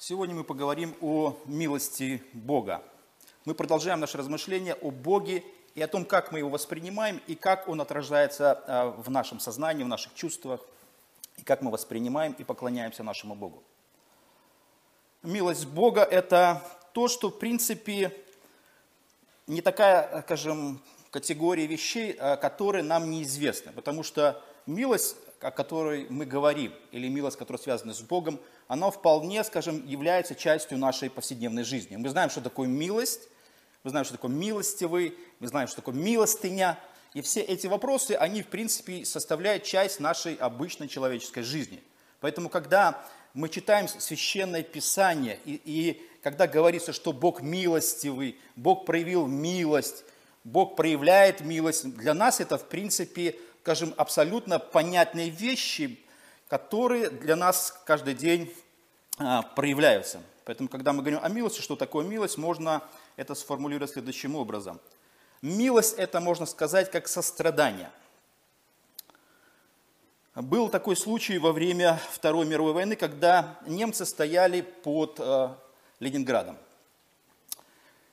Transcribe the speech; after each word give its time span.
Сегодня 0.00 0.32
мы 0.32 0.44
поговорим 0.44 0.94
о 1.00 1.36
милости 1.44 2.22
Бога. 2.32 2.84
Мы 3.44 3.52
продолжаем 3.52 3.98
наше 3.98 4.16
размышление 4.16 4.74
о 4.74 4.92
Боге 4.92 5.42
и 5.74 5.82
о 5.82 5.88
том, 5.88 6.04
как 6.04 6.30
мы 6.30 6.38
его 6.38 6.50
воспринимаем 6.50 7.20
и 7.26 7.34
как 7.34 7.66
он 7.66 7.80
отражается 7.80 8.52
а, 8.52 8.90
в 8.90 9.10
нашем 9.10 9.40
сознании, 9.40 9.82
в 9.82 9.88
наших 9.88 10.14
чувствах, 10.14 10.60
и 11.36 11.42
как 11.42 11.62
мы 11.62 11.72
воспринимаем 11.72 12.32
и 12.34 12.44
поклоняемся 12.44 13.02
нашему 13.02 13.34
Богу. 13.34 13.64
Милость 15.24 15.66
Бога– 15.66 16.02
это 16.10 16.62
то, 16.92 17.08
что, 17.08 17.28
в 17.30 17.36
принципе, 17.40 18.16
не 19.48 19.62
такая, 19.62 20.22
скажем, 20.22 20.80
категория 21.10 21.66
вещей, 21.66 22.16
а, 22.20 22.36
которые 22.36 22.84
нам 22.84 23.10
неизвестны, 23.10 23.72
потому 23.72 24.04
что 24.04 24.40
милость, 24.64 25.16
о 25.40 25.50
которой 25.50 26.06
мы 26.08 26.26
говорим, 26.26 26.72
или 26.90 27.08
милость, 27.08 27.36
которая 27.36 27.62
связана 27.62 27.94
с 27.94 28.00
Богом, 28.00 28.40
она 28.66 28.90
вполне, 28.90 29.44
скажем, 29.44 29.86
является 29.86 30.34
частью 30.34 30.78
нашей 30.78 31.10
повседневной 31.10 31.64
жизни. 31.64 31.96
Мы 31.96 32.08
знаем, 32.08 32.30
что 32.30 32.40
такое 32.40 32.68
милость, 32.68 33.28
мы 33.84 33.90
знаем, 33.90 34.04
что 34.04 34.14
такое 34.14 34.30
милостивый, 34.30 35.16
мы 35.40 35.48
знаем, 35.48 35.68
что 35.68 35.76
такое 35.76 35.94
милостыня. 35.94 36.78
И 37.14 37.22
все 37.22 37.40
эти 37.40 37.66
вопросы, 37.66 38.12
они, 38.12 38.42
в 38.42 38.48
принципе, 38.48 39.04
составляют 39.04 39.64
часть 39.64 40.00
нашей 40.00 40.34
обычной 40.34 40.88
человеческой 40.88 41.42
жизни. 41.42 41.82
Поэтому, 42.20 42.48
когда 42.48 43.02
мы 43.34 43.48
читаем 43.48 43.88
Священное 43.88 44.62
Писание, 44.62 45.38
и, 45.44 45.60
и 45.64 46.02
когда 46.22 46.46
говорится, 46.46 46.92
что 46.92 47.12
Бог 47.12 47.40
милостивый, 47.40 48.36
Бог 48.56 48.84
проявил 48.84 49.26
милость, 49.26 50.04
Бог 50.44 50.76
проявляет 50.76 51.40
милость, 51.40 51.94
для 51.94 52.14
нас 52.14 52.40
это, 52.40 52.58
в 52.58 52.68
принципе, 52.68 53.36
скажем, 53.68 53.92
абсолютно 53.98 54.58
понятные 54.58 55.28
вещи, 55.28 56.02
которые 56.48 57.10
для 57.10 57.36
нас 57.36 57.78
каждый 57.84 58.14
день 58.14 58.50
а, 59.18 59.42
проявляются. 59.42 60.22
Поэтому, 60.46 60.70
когда 60.70 60.94
мы 60.94 61.02
говорим 61.02 61.20
о 61.22 61.28
милости, 61.28 61.60
что 61.60 61.76
такое 61.76 62.06
милость, 62.06 62.38
можно 62.38 62.82
это 63.16 63.34
сформулировать 63.34 63.90
следующим 63.90 64.36
образом. 64.36 64.80
Милость– 65.42 65.96
это, 65.98 66.18
можно 66.18 66.46
сказать, 66.46 66.90
как 66.90 67.08
сострадание. 67.08 67.90
Был 70.34 70.70
такой 70.70 70.96
случай 70.96 71.36
во 71.36 71.52
время 71.52 72.00
Второй 72.10 72.46
мировой 72.46 72.72
войны, 72.72 72.96
когда 72.96 73.58
немцы 73.66 74.06
стояли 74.06 74.62
под 74.62 75.16
э, 75.20 75.50
Ленинградом. 76.00 76.56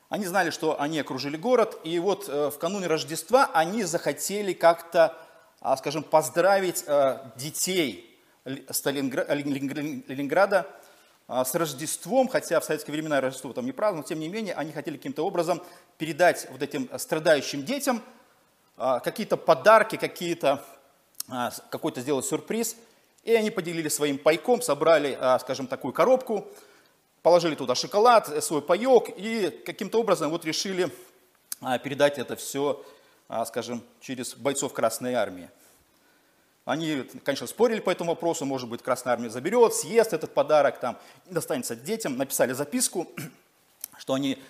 Они 0.10 0.26
знали, 0.26 0.50
что 0.50 0.82
они 0.82 1.00
окружили 1.00 1.38
город, 1.38 1.80
и 1.86 1.98
вот 2.00 2.28
э, 2.28 2.50
в 2.50 2.58
кануне 2.58 2.88
Рождества 2.88 3.50
они 3.54 3.84
захотели 3.84 4.52
как-то, 4.52 5.18
скажем, 5.78 6.04
поздравить 6.04 6.84
э, 6.86 7.18
детей 7.36 8.16
Ленинграда 8.46 10.68
с 11.28 11.56
Рождеством, 11.56 12.28
хотя 12.28 12.60
в 12.60 12.66
советские 12.66 12.94
времена 12.94 13.20
Рождество 13.20 13.52
там 13.54 13.66
не 13.66 13.72
праздновали, 13.72 14.04
но 14.04 14.08
тем 14.08 14.20
не 14.20 14.30
менее 14.30 14.54
они 14.54 14.72
хотели 14.72 14.98
каким-то 14.98 15.26
образом 15.26 15.64
передать 15.98 16.48
вот 16.52 16.62
этим 16.62 16.88
страдающим 17.00 17.66
детям 17.66 18.04
какие-то 18.78 19.36
подарки, 19.36 19.96
какие-то, 19.96 20.64
какой-то 21.72 22.02
сделать 22.02 22.28
сюрприз. 22.28 22.76
И 23.24 23.34
они 23.34 23.50
поделили 23.50 23.90
своим 23.90 24.20
пайком, 24.20 24.62
собрали, 24.62 25.18
скажем, 25.40 25.66
такую 25.66 25.94
коробку, 25.94 26.48
положили 27.24 27.56
туда 27.56 27.74
шоколад, 27.74 28.44
свой 28.44 28.62
паек 28.62 29.10
и 29.18 29.50
каким-то 29.66 30.00
образом 30.00 30.30
вот 30.30 30.46
решили 30.46 30.92
передать 31.84 32.20
это 32.20 32.36
все, 32.36 32.86
скажем, 33.46 33.84
через 34.02 34.36
бойцов 34.36 34.74
Красной 34.74 35.14
Армии. 35.14 35.50
Они, 36.66 37.04
конечно, 37.24 37.46
спорили 37.46 37.80
по 37.80 37.92
этому 37.92 38.12
вопросу, 38.12 38.44
может 38.46 38.68
быть, 38.68 38.82
Красная 38.82 39.14
Армия 39.14 39.30
заберет, 39.30 39.76
съест 39.76 40.14
этот 40.14 40.34
подарок, 40.34 40.80
там, 40.80 40.98
достанется 41.26 41.76
детям. 41.76 42.18
Написали 42.18 42.54
записку, 42.54 43.08
что 43.98 44.16
они 44.16 44.42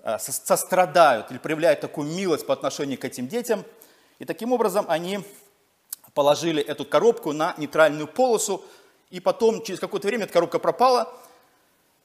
э, 0.00 0.18
сострадают 0.18 1.30
или 1.32 1.38
проявляют 1.38 1.80
такую 1.80 2.08
милость 2.08 2.46
по 2.46 2.52
отношению 2.52 2.98
к 2.98 3.04
этим 3.04 3.26
детям. 3.26 3.64
И 4.20 4.24
таким 4.24 4.52
образом 4.52 4.86
они 4.88 5.20
положили 6.14 6.62
эту 6.62 6.84
коробку 6.84 7.32
на 7.32 7.54
нейтральную 7.58 8.06
полосу, 8.06 8.64
и 9.10 9.18
потом 9.18 9.62
через 9.62 9.80
какое-то 9.80 10.06
время 10.06 10.24
эта 10.24 10.34
коробка 10.34 10.60
пропала, 10.60 11.12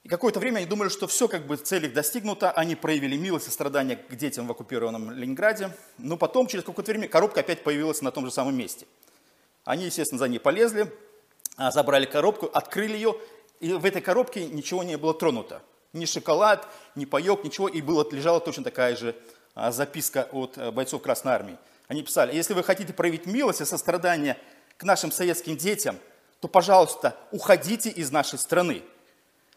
и 0.04 0.10
какое-то 0.10 0.40
время 0.40 0.58
они 0.58 0.66
думали, 0.66 0.90
что 0.90 1.08
все, 1.08 1.28
как 1.28 1.48
бы 1.48 1.56
цель 1.58 1.86
их 1.86 1.94
достигнута, 1.94 2.52
они 2.52 2.76
проявили 2.76 3.18
милость 3.18 3.48
и 3.48 3.52
страдания 3.52 3.96
к 3.96 4.16
детям 4.16 4.48
в 4.48 4.52
оккупированном 4.52 5.12
Ленинграде, 5.12 5.76
но 5.98 6.18
потом, 6.18 6.48
через 6.48 6.64
какое-то 6.64 6.92
время, 6.92 7.08
коробка 7.08 7.40
опять 7.40 7.64
появилась 7.64 8.02
на 8.02 8.12
том 8.12 8.26
же 8.26 8.32
самом 8.32 8.56
месте– 8.56 8.86
они, 9.66 9.86
естественно, 9.86 10.20
за 10.20 10.28
ней 10.28 10.40
полезли, 10.40 10.92
а, 11.56 11.72
забрали 11.72 12.06
коробку, 12.06 12.48
открыли 12.48 12.96
ее, 12.96 13.16
и 13.60 13.72
в 13.72 13.86
этой 13.86 14.02
коробке 14.02 14.46
ничего 14.46 14.84
не 14.84 14.98
было 14.98 15.14
тронуто. 15.14 15.62
Ни 15.94 16.06
шоколад, 16.06 16.68
ни 16.96 17.06
паек, 17.06 17.44
ничего, 17.44 17.68
и 17.68 17.82
была, 17.82 18.06
лежала 18.12 18.40
точно 18.40 18.64
такая 18.64 18.96
же 18.96 19.16
а, 19.56 19.72
записка 19.72 20.28
от 20.32 20.58
э, 20.58 20.72
бойцов 20.72 21.02
Красной 21.02 21.34
Армии. 21.34 21.58
Они 21.88 22.04
писали, 22.04 22.36
если 22.36 22.54
вы 22.54 22.64
хотите 22.64 22.94
проявить 22.94 23.26
милость 23.26 23.62
и 23.62 23.66
сострадание 23.66 24.38
к 24.78 24.84
нашим 24.84 25.12
советским 25.12 25.56
детям, 25.56 25.98
то, 26.42 26.48
пожалуйста, 26.48 27.16
уходите 27.32 27.90
из 27.90 28.12
нашей 28.12 28.40
страны. 28.40 28.84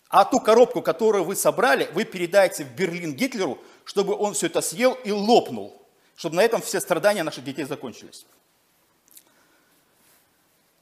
А 0.08 0.24
ту 0.24 0.40
коробку, 0.40 0.82
которую 0.82 1.24
вы 1.24 1.34
собрали, 1.34 1.90
вы 1.92 2.04
передайте 2.04 2.64
в 2.64 2.74
Берлин 2.74 3.14
Гитлеру, 3.14 3.58
чтобы 3.84 4.14
он 4.14 4.34
все 4.34 4.46
это 4.46 4.60
съел 4.60 4.94
и 5.04 5.10
лопнул, 5.10 5.82
чтобы 6.16 6.36
на 6.36 6.42
этом 6.42 6.62
все 6.62 6.80
страдания 6.80 7.22
наших 7.22 7.44
детей 7.44 7.64
закончились. 7.64 8.24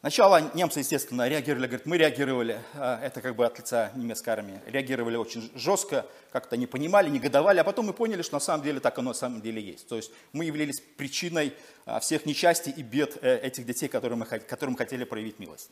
Сначала 0.05 0.51
немцы, 0.53 0.81
естественно, 0.81 1.27
реагировали, 1.27 1.67
говорят, 1.67 1.87
мы 1.87 1.97
реагировали, 1.97 2.61
а, 2.75 3.01
это 3.03 3.23
как 3.23 3.35
бы 3.37 3.47
от 3.47 3.59
лица 3.59 3.91
немецкой 3.95 4.29
армии, 4.29 4.61
реагировали 4.67 5.17
очень 5.17 5.51
жестко, 5.55 6.05
как-то 6.31 6.59
не 6.59 6.67
понимали, 6.67 7.09
негодовали, 7.09 7.59
а 7.59 7.65
потом 7.65 7.87
мы 7.87 7.95
поняли, 7.95 8.21
что 8.21 8.35
на 8.35 8.41
самом 8.41 8.63
деле 8.63 8.81
так 8.81 8.99
оно 8.99 9.13
на 9.13 9.15
самом 9.15 9.41
деле 9.41 9.63
есть. 9.63 9.89
То 9.89 9.97
есть 9.97 10.11
мы 10.35 10.45
являлись 10.45 10.83
причиной 10.99 11.55
а, 11.87 12.01
всех 12.01 12.27
несчастий 12.27 12.71
и 12.71 12.83
бед 12.83 13.17
э, 13.23 13.39
этих 13.39 13.65
детей, 13.65 13.89
которым 13.89 14.19
мы, 14.19 14.27
которым 14.27 14.77
хотели 14.77 15.05
проявить 15.05 15.39
милость. 15.39 15.71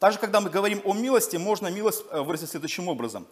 Также, 0.00 0.18
когда 0.18 0.40
мы 0.40 0.50
говорим 0.50 0.82
о 0.84 0.92
милости, 0.92 1.36
можно 1.36 1.68
милость 1.68 2.02
э, 2.10 2.20
выразить 2.20 2.50
следующим 2.50 2.88
образом. 2.88 3.28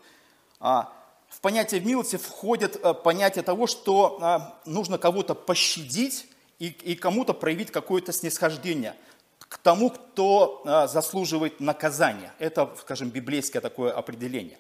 А, 0.61 0.93
в 1.29 1.41
понятие 1.41 1.81
милости 1.81 2.15
входит 2.15 2.77
э, 2.77 2.95
понятие 2.95 3.43
того, 3.43 3.67
что 3.67 4.55
нужно 4.65 4.99
кого-то 4.99 5.35
пощадить 5.35 6.29
и, 6.61 6.95
кому-то 6.95 7.35
проявить 7.35 7.73
какое-то 7.73 8.13
снисхождение– 8.13 8.95
к 9.49 9.59
тому, 9.59 9.91
кто 9.91 10.63
а, 10.65 10.87
заслуживает 10.87 11.61
наказания. 11.61 12.33
Это, 12.39 12.71
скажем, 12.81 13.09
библейское 13.09 13.63
такое 13.63 13.93
определение. 13.93 14.59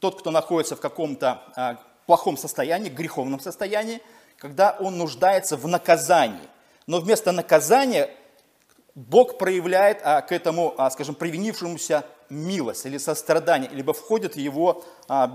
Тот, 0.00 0.20
кто 0.20 0.30
находится 0.30 0.76
в 0.76 0.80
каком-то 0.80 1.42
а, 1.56 1.80
плохом 2.06 2.36
состоянии, 2.36 2.90
греховном 2.90 3.40
состоянии, 3.40 4.02
когда 4.36 4.76
он 4.78 4.98
нуждается 4.98 5.56
в 5.56 5.66
наказании. 5.66 6.48
Но 6.86 7.00
вместо 7.00 7.32
наказания 7.32 8.10
Бог 8.94 9.38
проявляет 9.38 10.00
а, 10.02 10.20
к 10.20 10.32
этому, 10.32 10.74
скажем, 10.90 11.14
привинившемуся 11.14 12.04
милость 12.28 12.86
или 12.86 12.98
сострадание, 12.98 13.70
либо 13.70 13.92
входит 13.92 14.34
в 14.34 14.38
его 14.38 14.84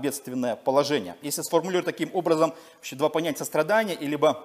бедственное 0.00 0.56
положение. 0.56 1.16
Если 1.22 1.42
сформулировать 1.42 1.86
таким 1.86 2.10
образом 2.12 2.54
вообще 2.76 2.96
два 2.96 3.08
понятия 3.08 3.38
сострадания, 3.38 3.96
либо 3.96 4.44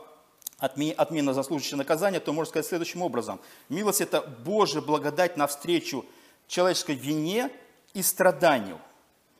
отмена 0.60 1.34
заслуживающего 1.34 1.78
наказания, 1.78 2.20
то 2.20 2.32
можно 2.32 2.50
сказать 2.50 2.68
следующим 2.68 3.02
образом. 3.02 3.40
Милость– 3.70 4.02
это 4.02 4.22
Божья 4.22 4.82
благодать 4.82 5.36
навстречу 5.36 6.06
человеческой 6.48 6.96
вине 6.96 7.50
и 7.94 8.02
страданию. 8.02 8.80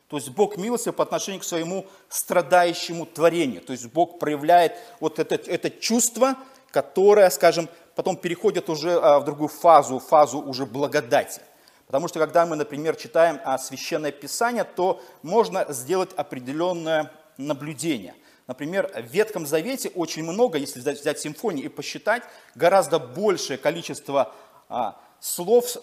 То 0.08 0.16
есть 0.16 0.30
Бог 0.30 0.56
милостив 0.56 0.94
по 0.94 1.02
отношению 1.02 1.40
к 1.40 1.44
своему 1.44 1.86
страдающему 2.08 3.06
творению. 3.06 3.62
То 3.62 3.72
есть 3.72 3.86
Бог 3.86 4.18
проявляет 4.18 4.74
вот 5.00 5.18
это, 5.18 5.34
это 5.34 5.70
чувство, 5.70 6.36
которое, 6.70 7.30
скажем, 7.30 7.68
потом 7.94 8.16
переходит 8.16 8.68
уже 8.68 8.98
а, 8.98 9.20
в 9.20 9.24
другую 9.24 9.48
фазу, 9.48 9.98
фазу 9.98 10.40
уже 10.40 10.66
благодати. 10.66 11.40
Потому 11.86 12.08
что 12.08 12.18
когда 12.18 12.46
мы, 12.46 12.56
например, 12.56 12.96
читаем 12.96 13.38
Священное 13.58 14.10
Писание, 14.10 14.64
то 14.64 15.00
можно 15.22 15.66
сделать 15.68 16.12
определенное 16.14 17.12
наблюдение– 17.36 18.14
Например, 18.46 18.90
в 18.94 19.06
Ветхом 19.12 19.46
Завете 19.46 19.88
очень 19.90 20.22
много, 20.22 20.58
если 20.58 20.78
взять, 20.78 21.00
взять 21.00 21.18
симфонии 21.18 21.64
и 21.64 21.68
посчитать, 21.68 22.22
гораздо 22.54 22.98
большее 22.98 23.56
количество 23.56 24.34
а, 24.68 25.00
слов, 25.18 25.76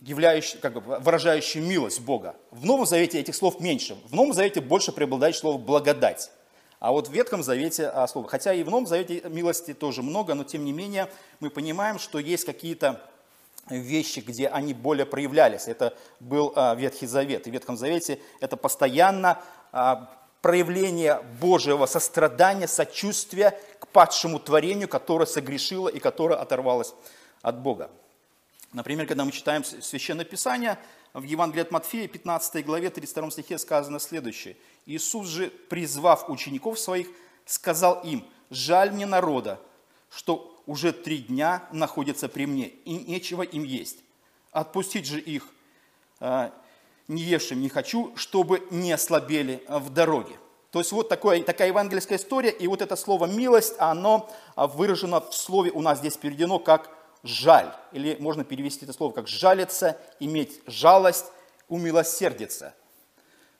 являющих, 0.00 0.60
как 0.60 0.74
бы, 0.74 0.98
выражающих 1.00 1.60
милость 1.60 2.00
Бога. 2.00 2.36
В 2.52 2.64
Новом 2.64 2.86
Завете 2.86 3.18
этих 3.18 3.34
слов 3.34 3.58
меньше. 3.58 3.96
В 4.04 4.14
Новом 4.14 4.32
Завете 4.32 4.60
больше 4.60 4.92
преобладает 4.92 5.34
слово 5.34 5.58
«благодать». 5.58 6.30
А 6.80 6.92
вот 6.92 7.08
в 7.08 7.12
Ветхом 7.12 7.42
Завете 7.42 7.88
а, 7.88 8.06
слово, 8.06 8.28
хотя 8.28 8.54
и 8.54 8.62
в 8.62 8.70
Новом 8.70 8.86
Завете 8.86 9.22
милости 9.28 9.74
тоже 9.74 10.02
много, 10.02 10.34
но 10.34 10.44
тем 10.44 10.64
не 10.64 10.72
менее 10.72 11.10
мы 11.40 11.50
понимаем, 11.50 11.98
что 11.98 12.18
есть 12.18 12.44
какие-то 12.44 13.00
вещи, 13.68 14.20
где 14.20 14.48
они 14.48 14.74
более 14.74 15.06
проявлялись. 15.06 15.66
Это 15.66 15.94
был 16.20 16.52
а, 16.54 16.74
Ветхий 16.74 17.06
Завет. 17.06 17.46
И 17.46 17.50
в 17.50 17.52
Ветхом 17.52 17.76
Завете 17.76 18.20
это 18.40 18.56
постоянно 18.56 19.42
а, 19.72 20.08
проявление 20.40 21.20
Божьего 21.40 21.86
сострадания, 21.86 22.68
сочувствия 22.68 23.58
к 23.80 23.88
падшему 23.88 24.38
творению, 24.38 24.88
которое 24.88 25.26
согрешило 25.26 25.88
и 25.88 25.98
которое 25.98 26.38
оторвалось 26.38 26.94
от 27.42 27.58
Бога. 27.60 27.90
Например, 28.72 29.06
когда 29.06 29.24
мы 29.24 29.32
читаем 29.32 29.64
Священное 29.64 30.24
Писание, 30.24 30.78
в 31.14 31.22
Евангелии 31.22 31.62
от 31.62 31.70
Матфея, 31.70 32.08
15 32.08 32.64
главе, 32.64 32.90
32 32.90 33.30
стихе 33.30 33.58
сказано 33.58 33.98
следующее. 33.98 34.56
«Иисус 34.86 35.28
же, 35.28 35.50
призвав 35.68 36.28
учеников 36.28 36.78
своих, 36.78 37.08
сказал 37.46 38.00
им, 38.02 38.24
жаль 38.50 38.92
мне 38.92 39.06
народа, 39.06 39.60
что 40.10 40.60
уже 40.66 40.92
три 40.92 41.18
дня 41.18 41.66
находятся 41.72 42.28
при 42.28 42.46
мне, 42.46 42.68
и 42.68 42.94
нечего 42.94 43.42
им 43.42 43.64
есть. 43.64 43.98
Отпустить 44.52 45.06
же 45.06 45.20
их 45.20 45.48
э, 46.20 46.50
не 47.08 47.22
ешим 47.22 47.60
не 47.60 47.68
хочу, 47.68 48.14
чтобы 48.16 48.66
не 48.70 48.92
ослабели 48.92 49.64
в 49.68 49.90
дороге». 49.90 50.38
То 50.70 50.80
есть 50.80 50.92
вот 50.92 51.08
такое, 51.08 51.42
такая 51.42 51.68
евангельская 51.68 52.18
история, 52.18 52.50
и 52.50 52.66
вот 52.66 52.82
это 52.82 52.94
слово 52.94 53.24
«милость», 53.24 53.74
оно 53.78 54.30
выражено 54.56 55.20
в 55.20 55.34
слове, 55.34 55.70
у 55.70 55.80
нас 55.80 55.98
здесь 55.98 56.18
переведено 56.18 56.58
как 56.58 56.90
жаль. 57.22 57.72
Или 57.92 58.16
можно 58.20 58.44
перевести 58.44 58.84
это 58.84 58.92
слово 58.92 59.12
как 59.12 59.28
жалиться, 59.28 59.96
иметь 60.20 60.60
жалость, 60.66 61.26
умилосердиться. 61.68 62.74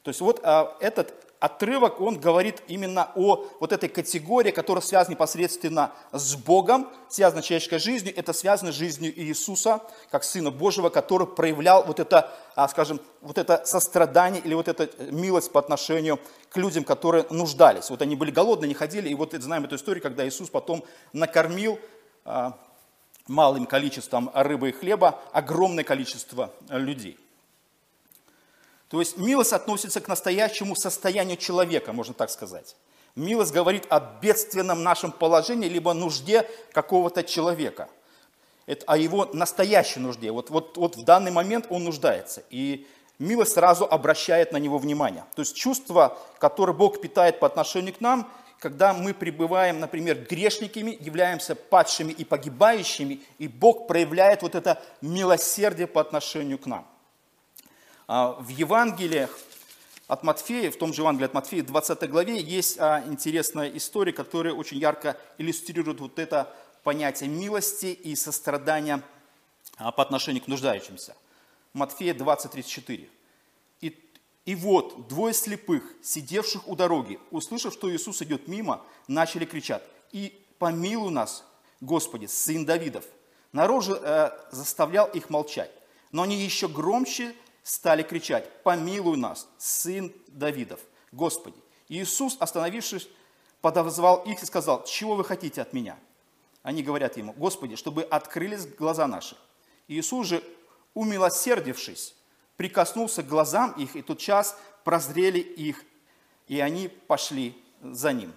То 0.03 0.09
есть 0.11 0.21
вот 0.21 0.41
а, 0.43 0.77
этот 0.81 1.15
отрывок, 1.41 2.01
он 2.01 2.19
говорит 2.19 2.63
именно 2.67 3.11
о 3.15 3.47
вот 3.61 3.73
этой 3.73 3.89
категории, 3.89 4.51
которая 4.51 4.83
связана 4.83 5.15
непосредственно 5.15 5.93
с 6.13 6.35
Богом, 6.35 6.89
связана 7.09 7.43
с 7.43 7.45
человеческой 7.45 7.79
жизнью, 7.79 8.13
это 8.17 8.33
связано 8.33 8.73
с 8.73 8.75
жизнью 8.75 9.13
Иисуса, 9.21 9.81
как 10.11 10.25
Сына 10.25 10.51
Божьего, 10.51 10.89
который 10.89 11.27
проявлял 11.27 11.85
вот 11.85 12.01
это, 12.01 12.33
а, 12.57 12.69
скажем, 12.69 13.01
вот 13.21 13.39
это 13.39 13.63
сострадание 13.65 14.43
или 14.43 14.55
вот 14.55 14.69
эта 14.69 14.89
милость 15.13 15.53
по 15.53 15.61
отношению 15.61 16.19
к 16.51 16.57
людям, 16.57 16.85
которые 16.85 17.27
нуждались. 17.31 17.91
Вот 17.91 18.03
они 18.03 18.17
были 18.17 18.31
голодные, 18.31 18.69
не 18.69 18.75
ходили, 18.75 19.09
и 19.09 19.15
вот 19.15 19.33
знаем 19.35 19.65
эту 19.65 19.77
историю, 19.77 20.03
когда 20.03 20.27
Иисус 20.27 20.51
потом 20.51 20.85
накормил 21.13 21.79
а, 22.25 22.59
малым 23.29 23.67
количеством 23.67 24.31
рыбы 24.35 24.71
и 24.71 24.73
хлеба 24.73 25.21
огромное 25.33 25.85
количество 25.85 26.53
людей. 26.69 27.19
То 28.89 29.01
есть 29.01 29.19
милость 29.19 29.53
относится 29.53 30.01
к 30.01 30.09
настоящему 30.09 30.75
состоянию 30.75 31.37
человека, 31.37 31.93
можно 31.93 32.15
так 32.15 32.31
сказать. 32.31 32.75
Милость 33.15 33.53
говорит 33.53 33.87
о 33.91 34.01
бедственном 34.01 34.83
нашем 34.83 35.13
положении, 35.13 35.69
либо 35.69 35.93
нужде 35.93 36.49
какого-то 36.73 37.23
человека. 37.23 37.89
Это 38.67 38.85
о 38.87 38.97
его 38.97 39.27
настоящей 39.33 40.01
нужде. 40.01 40.31
Вот, 40.31 40.51
вот, 40.51 40.77
вот 40.77 40.97
в 40.97 41.05
данный 41.05 41.31
момент 41.31 41.67
он 41.69 41.85
нуждается. 41.85 42.43
И 42.51 42.87
милость 43.19 43.53
сразу 43.53 43.87
обращает 43.87 44.53
на 44.53 44.59
него 44.59 44.79
внимание. 44.79 45.25
То 45.35 45.43
есть 45.43 45.57
чувство, 45.57 46.17
которое 46.39 46.73
Бог 46.75 47.01
питает 47.01 47.41
по 47.41 47.47
отношению 47.47 47.95
к 47.95 48.01
нам, 48.01 48.31
когда 48.59 48.93
мы 48.93 49.15
пребываем, 49.15 49.79
например, 49.79 50.27
грешниками, 50.29 50.97
являемся 51.01 51.55
падшими 51.55 52.13
и 52.13 52.25
погибающими, 52.25 53.21
и 53.39 53.49
Бог 53.49 53.87
проявляет 53.87 54.43
вот 54.43 54.55
это 54.55 54.83
милосердие 55.01 55.87
по 55.87 56.01
отношению 56.01 56.59
к 56.59 56.67
нам. 56.67 56.87
А, 58.07 58.33
в 58.33 58.49
Евангелиях 58.49 59.39
от 60.09 60.23
Матфея, 60.23 60.71
в 60.71 60.77
том 60.77 60.93
же 60.93 61.03
Евангелии 61.03 61.27
от 61.27 61.35
Матфея, 61.35 61.63
20 61.63 62.11
главе, 62.11 62.41
есть 62.41 62.79
а, 62.79 63.05
интересная 63.07 63.69
история, 63.69 64.13
которая 64.13 64.55
очень 64.55 64.79
ярко 64.79 65.17
иллюстрирует 65.37 66.01
вот 66.01 66.19
это 66.19 66.53
понятие 66.83 67.29
милости 67.29 67.87
и 67.87 68.17
сострадания 68.17 69.03
а, 69.77 69.93
по 69.93 70.03
отношению 70.03 70.43
к 70.43 70.49
нуждающимся. 70.49 71.15
Матфея 71.75 72.15
20:34. 72.15 73.09
И 74.49 74.55
вот 74.55 75.09
двое 75.09 75.35
слепых, 75.35 75.83
сидевших 76.03 76.67
у 76.67 76.75
дороги, 76.75 77.21
услышав, 77.31 77.75
что 77.75 77.95
Иисус 77.95 78.23
идет 78.23 78.49
мимо, 78.49 78.83
начали 79.07 79.45
кричать, 79.45 79.83
«И 80.11 80.43
помилуй 80.59 81.11
нас, 81.11 81.45
Господи, 81.83 82.25
сын 82.25 82.65
Давидов!» 82.65 83.05
Народ 83.53 83.85
же 83.85 84.01
э, 84.03 84.31
заставлял 84.51 85.07
их 85.09 85.29
молчать, 85.29 85.71
но 86.13 86.23
они 86.23 86.35
еще 86.35 86.67
громче 86.67 87.35
стали 87.63 88.03
кричать, 88.03 88.63
«Помилуй 88.63 89.19
нас, 89.19 89.47
сын 89.59 90.11
Давидов, 90.29 90.81
Господи!» 91.13 91.59
Иисус, 91.91 92.39
остановившись, 92.41 93.07
подозвал 93.61 94.23
их 94.23 94.43
и 94.43 94.47
сказал, 94.47 94.83
«Чего 94.85 95.15
вы 95.15 95.25
хотите 95.27 95.61
от 95.61 95.75
меня?» 95.75 95.99
Они 96.63 96.83
говорят 96.83 97.19
ему, 97.19 97.35
«Господи, 97.35 97.77
чтобы 97.77 98.03
открылись 98.03 98.65
глаза 98.65 99.07
наши». 99.07 99.37
Иисус 99.89 100.27
же, 100.27 100.43
умилосердившись, 100.95 102.15
прикоснулся 102.59 103.23
к 103.23 103.29
глазам 103.29 103.71
их, 103.79 103.97
и 103.97 104.03
тот 104.03 104.19
час 104.19 104.59
прозрели 104.85 105.39
их, 105.39 105.83
и 106.49 106.61
они 106.61 106.89
пошли 106.89 107.57
за 107.81 108.13
ним. 108.13 108.35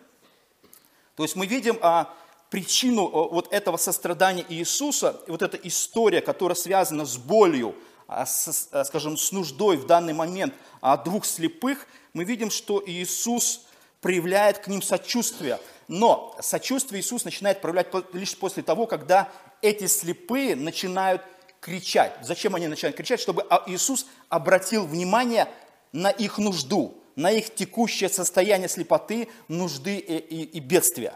То 1.15 1.23
есть 1.23 1.35
мы 1.35 1.47
видим 1.47 1.77
а, 1.81 2.13
причину 2.51 3.07
вот 3.07 3.51
этого 3.51 3.77
сострадания 3.77 4.45
Иисуса, 4.47 5.19
вот 5.27 5.41
эта 5.41 5.57
история, 5.57 6.21
которая 6.21 6.55
связана 6.55 7.05
с 7.05 7.17
болью, 7.17 7.75
а, 8.07 8.25
с, 8.25 8.69
а, 8.71 8.83
скажем, 8.83 9.17
с 9.17 9.31
нуждой 9.31 9.77
в 9.77 9.87
данный 9.87 10.13
момент 10.13 10.53
а, 10.81 10.97
двух 10.97 11.25
слепых, 11.25 11.87
мы 12.13 12.23
видим, 12.23 12.51
что 12.51 12.83
Иисус 12.85 13.65
проявляет 14.01 14.59
к 14.59 14.67
ним 14.67 14.83
сочувствие. 14.83 15.59
Но 15.87 16.35
сочувствие 16.41 17.01
Иисус 17.01 17.25
начинает 17.25 17.59
проявлять 17.59 17.87
лишь 18.13 18.37
после 18.37 18.61
того, 18.61 18.85
когда 18.85 19.31
эти 19.61 19.87
слепые 19.87 20.55
начинают 20.55 21.23
кричать. 21.61 22.13
Зачем 22.21 22.55
они 22.55 22.67
начинают 22.67 22.97
кричать? 22.97 23.21
Чтобы 23.21 23.45
а, 23.49 23.63
Иисус 23.67 24.07
обратил 24.27 24.85
внимание 24.85 25.47
на 25.93 26.09
их 26.09 26.37
нужду, 26.37 26.97
на 27.15 27.31
их 27.31 27.53
текущее 27.55 28.09
состояние 28.09 28.67
слепоты, 28.67 29.29
нужды 29.47 29.97
и, 29.97 30.17
и, 30.17 30.43
и 30.43 30.59
бедствия. 30.59 31.13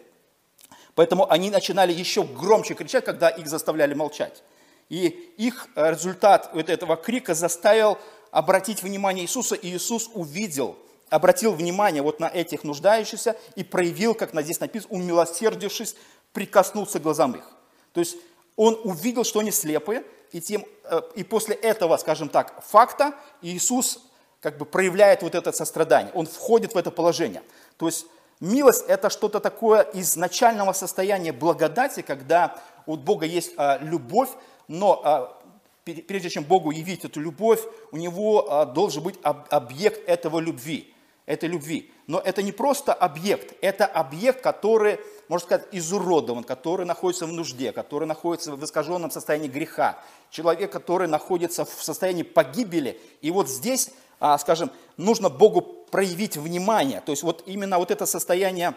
Поэтому 0.94 1.30
они 1.30 1.50
начинали 1.50 1.92
еще 1.92 2.24
громче 2.24 2.74
кричать, 2.74 3.03
когда 3.03 3.30
их 3.30 3.47
заставляли 3.47 3.94
молчать. 3.94 4.44
И 4.88 5.07
их 5.38 5.68
результат 5.75 6.51
вот 6.53 6.69
этого 6.69 6.95
крика 6.95 7.33
заставил 7.33 7.98
обратить 8.31 8.83
внимание 8.83 9.25
Иисуса, 9.25 9.56
и 9.56 9.75
Иисус 9.75 10.09
увидел, 10.13 10.77
обратил 11.09 11.53
внимание 11.53 12.01
вот 12.01 12.19
на 12.19 12.27
этих 12.27 12.63
нуждающихся 12.63 13.36
и 13.56 13.63
проявил, 13.63 14.13
как 14.13 14.39
здесь 14.41 14.59
написано, 14.59 14.94
умилосердившись, 14.94 15.95
прикоснулся 16.33 17.00
к 17.00 17.03
глазам 17.03 17.33
их. 17.33 17.50
То 17.94 18.00
есть 18.00 18.15
он 18.56 18.80
увидел, 18.83 19.24
что 19.24 19.39
они 19.39 19.51
слепые, 19.51 20.03
и, 20.36 20.42
тем, 20.42 20.66
э, 20.84 21.02
и 21.16 21.24
после 21.24 21.56
этого, 21.56 21.96
скажем 21.96 22.28
так, 22.28 22.62
факта 22.62 23.14
Иисус 23.42 24.02
как 24.42 24.58
бы 24.58 24.66
проявляет 24.66 25.22
вот 25.22 25.34
это 25.34 25.54
сострадание, 25.54 26.12
он 26.14 26.26
входит 26.26 26.76
в 26.76 26.78
это 26.78 26.92
положение. 26.92 27.42
То 27.78 27.86
есть 27.86 28.06
милость– 28.42 28.84
это 28.90 29.10
что-то 29.10 29.40
такое 29.40 29.88
изначального 29.94 30.74
состояния 30.74 31.32
благодати, 31.32 32.01
когда 32.01 32.60
у 32.86 32.98
Бога 32.98 33.25
есть 33.25 33.54
а, 33.56 33.77
любовь, 33.77 34.27
но 34.68 35.01
а, 35.06 35.42
прежде 35.86 36.30
чем 36.30 36.44
Богу 36.44 36.72
явить 36.72 37.06
эту 37.06 37.22
любовь, 37.22 37.62
у 37.94 37.98
него 37.98 38.51
а, 38.51 38.65
должен 38.65 39.04
быть 39.04 39.15
объект 39.24 40.06
этого 40.06 40.39
любви, 40.39 40.94
этой 41.25 41.50
любви. 41.50 41.91
Но 42.08 42.20
это 42.20 42.44
не 42.44 42.51
просто 42.51 42.94
объект, 42.94 43.55
это 43.62 43.86
объект, 43.86 44.41
который 44.41 45.00
можно 45.27 45.46
сказать, 45.48 45.67
изуродован, 45.72 46.44
который 46.44 46.86
находится 46.86 47.25
в 47.25 47.32
нужде, 47.32 47.72
который 47.72 48.08
находится 48.08 48.55
в 48.55 48.63
искаженном 48.63 49.12
состоянии 49.12 49.48
греха, 49.48 50.00
человек, 50.29 50.72
который 50.72 51.08
находится 51.08 51.65
в 51.65 51.84
состоянии 51.84 52.24
погибели. 52.24 53.00
И 53.22 53.32
вот 53.32 53.50
здесь, 53.50 53.91
а, 54.20 54.38
скажем, 54.38 54.72
нужно 54.98 55.29
Богу 55.29 55.62
проявить 55.62 56.38
внимание. 56.38 57.01
То 57.01 57.12
есть 57.12 57.24
вот 57.24 57.44
именно 57.48 57.79
вот 57.79 57.91
это 57.91 58.05
состояние 58.05 58.75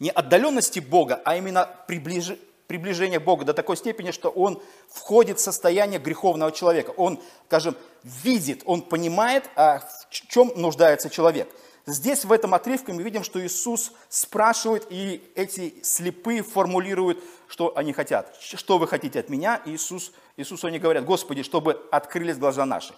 не 0.00 0.10
отдаленности 0.10 0.80
Бога, 0.80 1.20
а 1.24 1.36
именно 1.36 1.68
приближ... 1.86 2.32
приближения 2.66 3.20
Бога 3.20 3.44
до 3.44 3.54
такой 3.54 3.76
степени, 3.76 4.10
что 4.10 4.30
он 4.30 4.62
входит 4.88 5.38
в 5.38 5.42
состояние 5.42 5.98
греховного 5.98 6.52
человека. 6.52 6.90
Он, 6.96 7.20
скажем, 7.46 7.76
видит, 8.02 8.62
он 8.64 8.82
понимает, 8.82 9.50
а 9.56 9.80
в 9.80 10.10
чем 10.10 10.52
нуждается 10.56 11.10
человек– 11.10 11.48
Здесь, 11.86 12.24
в 12.24 12.32
этом 12.32 12.54
отрывке, 12.54 12.94
мы 12.94 13.02
видим, 13.02 13.22
что 13.22 13.44
Иисус 13.44 13.92
спрашивает, 14.08 14.86
и 14.88 15.22
эти 15.34 15.74
слепые 15.82 16.42
формулируют, 16.42 17.22
что 17.46 17.76
они 17.76 17.92
хотят. 17.92 18.34
Что 18.40 18.78
вы 18.78 18.88
хотите 18.88 19.20
от 19.20 19.28
меня? 19.28 19.60
Иисус, 19.66 20.12
Иисусу 20.38 20.66
они 20.66 20.78
говорят, 20.78 21.04
Господи, 21.04 21.42
чтобы 21.42 21.86
открылись 21.92 22.38
глаза 22.38 22.64
наши. 22.64 22.94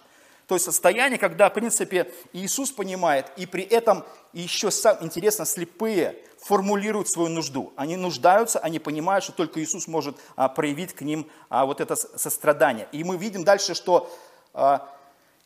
То 0.47 0.55
есть 0.55 0.65
состояние, 0.65 1.19
когда, 1.19 1.51
в 1.51 1.55
принципе, 1.55 2.13
Иисус 2.33 2.71
понимает, 2.71 3.27
и 3.37 3.47
при 3.47 3.65
этом 3.65 4.05
еще 4.33 4.71
сам, 4.71 4.99
интересно, 5.01 5.45
слепые 5.45 6.17
формулируют 6.47 7.09
свою 7.09 7.29
нужду. 7.29 7.73
Они 7.77 7.97
нуждаются, 7.97 8.61
они 8.61 8.79
понимают, 8.79 9.25
что 9.25 9.33
только 9.33 9.61
Иисус 9.61 9.89
может 9.89 10.17
а, 10.37 10.49
проявить 10.49 10.93
к 10.93 11.01
ним 11.01 11.27
а, 11.49 11.67
вот 11.67 11.81
это 11.81 11.97
сострадание. 11.97 12.89
И 12.93 13.03
мы 13.03 13.17
видим 13.17 13.43
дальше, 13.43 13.75
что 13.75 14.09
а, 14.55 14.89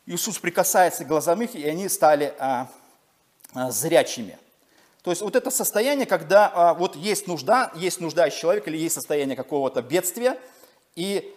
Иисус 0.04 0.38
прикасается 0.38 1.04
к 1.04 1.08
глазам 1.08 1.40
их, 1.40 1.54
и 1.54 1.66
они 1.66 1.88
стали 1.88 2.34
а, 2.38 2.68
а, 3.54 3.70
зрячими. 3.70 4.38
То 5.02 5.10
есть 5.10 5.22
вот 5.22 5.36
это 5.36 5.50
состояние, 5.50 6.04
когда 6.04 6.52
а, 6.52 6.74
вот 6.74 6.96
есть 6.96 7.26
нужда, 7.26 7.72
есть 7.74 8.00
нуждающий 8.00 8.38
человек 8.38 8.68
или 8.68 8.76
есть 8.76 8.94
состояние 8.94 9.36
какого-то 9.36 9.80
бедствия, 9.80 10.38
и 10.96 11.34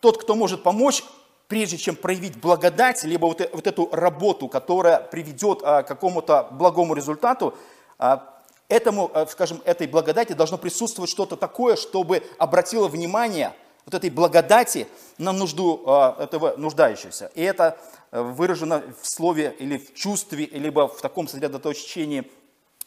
тот, 0.00 0.22
кто 0.22 0.34
может 0.34 0.62
помочь, 0.62 1.04
прежде 1.48 1.76
чем 1.76 1.96
проявить 1.96 2.40
благодать, 2.40 3.04
либо 3.04 3.26
вот, 3.26 3.46
вот 3.52 3.66
эту 3.66 3.90
работу, 3.92 4.48
которая 4.48 5.00
приведет 5.00 5.60
а, 5.62 5.82
к 5.82 5.86
какому-то 5.86 6.48
благому 6.50 6.94
результату, 6.94 7.54
а, 7.98 8.35
этому, 8.68 9.10
а, 9.14 9.26
скажем, 9.26 9.62
этой 9.64 9.86
благодати 9.86 10.32
должно 10.32 10.58
присутствовать 10.58 11.10
что-то 11.10 11.36
такое, 11.36 11.76
чтобы 11.76 12.22
обратило 12.38 12.88
внимание 12.88 13.54
вот 13.84 13.94
этой 13.94 14.10
благодати 14.10 14.88
на 15.18 15.32
нужду 15.32 15.82
а, 15.86 16.16
этого 16.18 16.56
нуждающегося. 16.56 17.30
И 17.34 17.42
это 17.42 17.78
э, 18.10 18.20
выражено 18.20 18.82
в 19.00 19.06
слове 19.06 19.54
или 19.60 19.78
в 19.78 19.94
чувстве, 19.94 20.46
либо 20.46 20.88
в 20.88 21.00
таком 21.00 21.28
сосредоточении, 21.28 22.28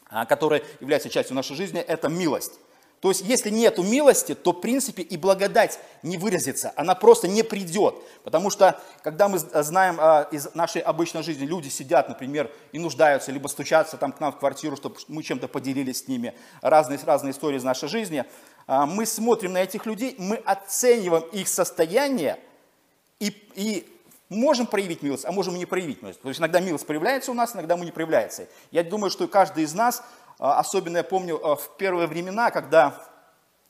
а, 0.10 0.26
которое 0.26 0.62
является 0.82 1.10
частью 1.10 1.36
нашей 1.36 1.56
жизни, 1.56 1.80
это 1.80 2.10
милость. 2.10 2.60
То 3.02 3.10
есть, 3.10 3.22
если 3.22 3.50
нет 3.50 3.78
милости, 3.78 4.36
то, 4.36 4.52
в 4.52 4.60
принципе, 4.60 5.02
и 5.04 5.16
благодать 5.16 5.80
не 6.04 6.18
выразится, 6.18 6.74
она 6.76 6.96
просто 6.96 7.30
не 7.30 7.44
придет. 7.44 7.96
Потому 8.24 8.50
что, 8.50 8.80
когда 9.04 9.30
мы 9.30 9.40
знаем 9.40 9.98
а, 10.00 10.28
из 10.32 10.54
нашей 10.54 10.82
обычной 10.82 11.24
жизни, 11.24 11.46
люди 11.46 11.70
сидят, 11.70 12.10
например, 12.10 12.52
и 12.74 12.80
нуждаются, 12.80 13.32
либо 13.32 13.48
стучатся 13.48 13.96
там 13.96 14.12
к 14.12 14.20
нам 14.20 14.34
в 14.34 14.38
квартиру, 14.38 14.76
чтобы 14.76 14.98
мы 15.08 15.24
чем-то 15.24 15.48
поделились 15.48 16.04
с 16.04 16.08
ними, 16.10 16.34
разные, 16.62 17.00
разные 17.06 17.32
истории 17.32 17.58
из 17.58 17.64
нашей 17.64 17.88
жизни, 17.88 18.26
а, 18.68 18.86
мы 18.86 19.06
смотрим 19.06 19.54
на 19.54 19.64
этих 19.64 19.86
людей, 19.86 20.16
мы 20.18 20.36
оцениваем 20.36 21.24
их 21.32 21.48
состояние 21.48 22.38
и, 23.20 23.28
и 23.56 23.88
можем 24.28 24.68
проявить 24.68 25.02
милость, 25.04 25.24
а 25.26 25.32
можем 25.32 25.56
и 25.56 25.60
не 25.60 25.66
проявить 25.66 26.02
милость. 26.02 26.22
То 26.22 26.28
есть 26.28 26.40
иногда 26.42 26.60
милость 26.60 26.86
проявляется 26.86 27.32
у 27.32 27.34
нас, 27.34 27.56
иногда 27.56 27.78
мы 27.78 27.86
не 27.86 27.92
проявляется. 27.92 28.48
Я 28.72 28.84
думаю, 28.84 29.10
что 29.10 29.28
каждый 29.28 29.64
из 29.64 29.74
нас 29.74 30.04
особенно 30.40 30.98
я 30.98 31.04
помню 31.04 31.40
а, 31.46 31.56
в 31.56 31.78
первые 31.78 32.08
времена, 32.08 32.50
когда 32.50 32.96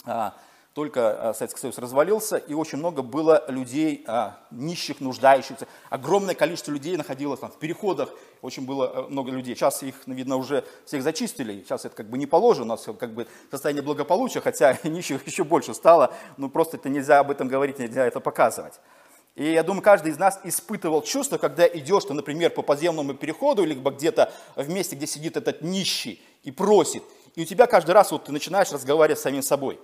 а, 0.06 0.36
только 0.74 1.34
Советский 1.36 1.62
Союз 1.62 1.78
развалился, 1.80 2.38
и 2.38 2.54
очень 2.54 2.78
много 2.78 3.02
было 3.02 3.44
людей 3.50 4.06
нищих, 4.50 5.02
нуждающихся. 5.02 5.68
Огромное 5.90 6.36
количество 6.36 6.72
людей 6.72 6.96
находилось 6.96 7.42
там 7.42 7.52
в 7.52 7.58
переходах, 7.58 8.10
очень 8.42 8.66
было 8.66 9.08
много 9.10 9.32
людей. 9.32 9.56
Сейчас 9.56 9.84
их, 9.84 9.96
видно, 10.06 10.38
уже 10.38 10.64
всех 10.86 11.04
зачистили, 11.04 11.64
сейчас 11.64 11.84
это 11.84 11.96
как 11.96 12.10
бы 12.10 12.18
не 12.18 12.28
положено, 12.28 12.66
у 12.66 12.68
нас 12.78 12.88
как 12.98 13.14
бы 13.14 13.28
состояние 13.52 13.84
благополучия, 13.84 14.40
хотя 14.40 14.78
нищих 14.84 15.26
еще 15.28 15.44
больше 15.44 15.74
стало, 15.74 16.14
но 16.38 16.50
просто 16.50 16.78
это 16.78 16.88
нельзя 16.88 17.20
об 17.20 17.32
этом 17.32 17.50
говорить, 17.50 17.80
нельзя 17.80 18.06
это 18.06 18.22
показывать. 18.22 18.80
И 19.36 19.52
я 19.52 19.64
думаю, 19.64 19.82
каждый 19.82 20.12
из 20.12 20.18
нас 20.18 20.40
испытывал 20.44 21.02
чувство, 21.02 21.38
когда 21.38 21.68
идешь, 21.68 22.04
ты, 22.06 22.14
например, 22.14 22.50
по 22.50 22.62
подземному 22.62 23.14
переходу, 23.14 23.64
или 23.64 23.74
где-то 23.74 24.34
в 24.56 24.70
месте, 24.70 24.96
где 24.96 25.08
сидит 25.08 25.38
этот 25.38 25.62
нищий, 25.62 26.22
и 26.44 26.52
просит. 26.52 27.04
И 27.36 27.44
у 27.44 27.46
тебя 27.46 27.68
каждый 27.68 27.92
раз 27.92 28.12
вот 28.12 28.26
ты 28.26 28.32
начинаешь 28.32 28.72
разговаривать 28.72 29.20
с 29.20 29.24
самим 29.24 29.42
собой. 29.42 29.80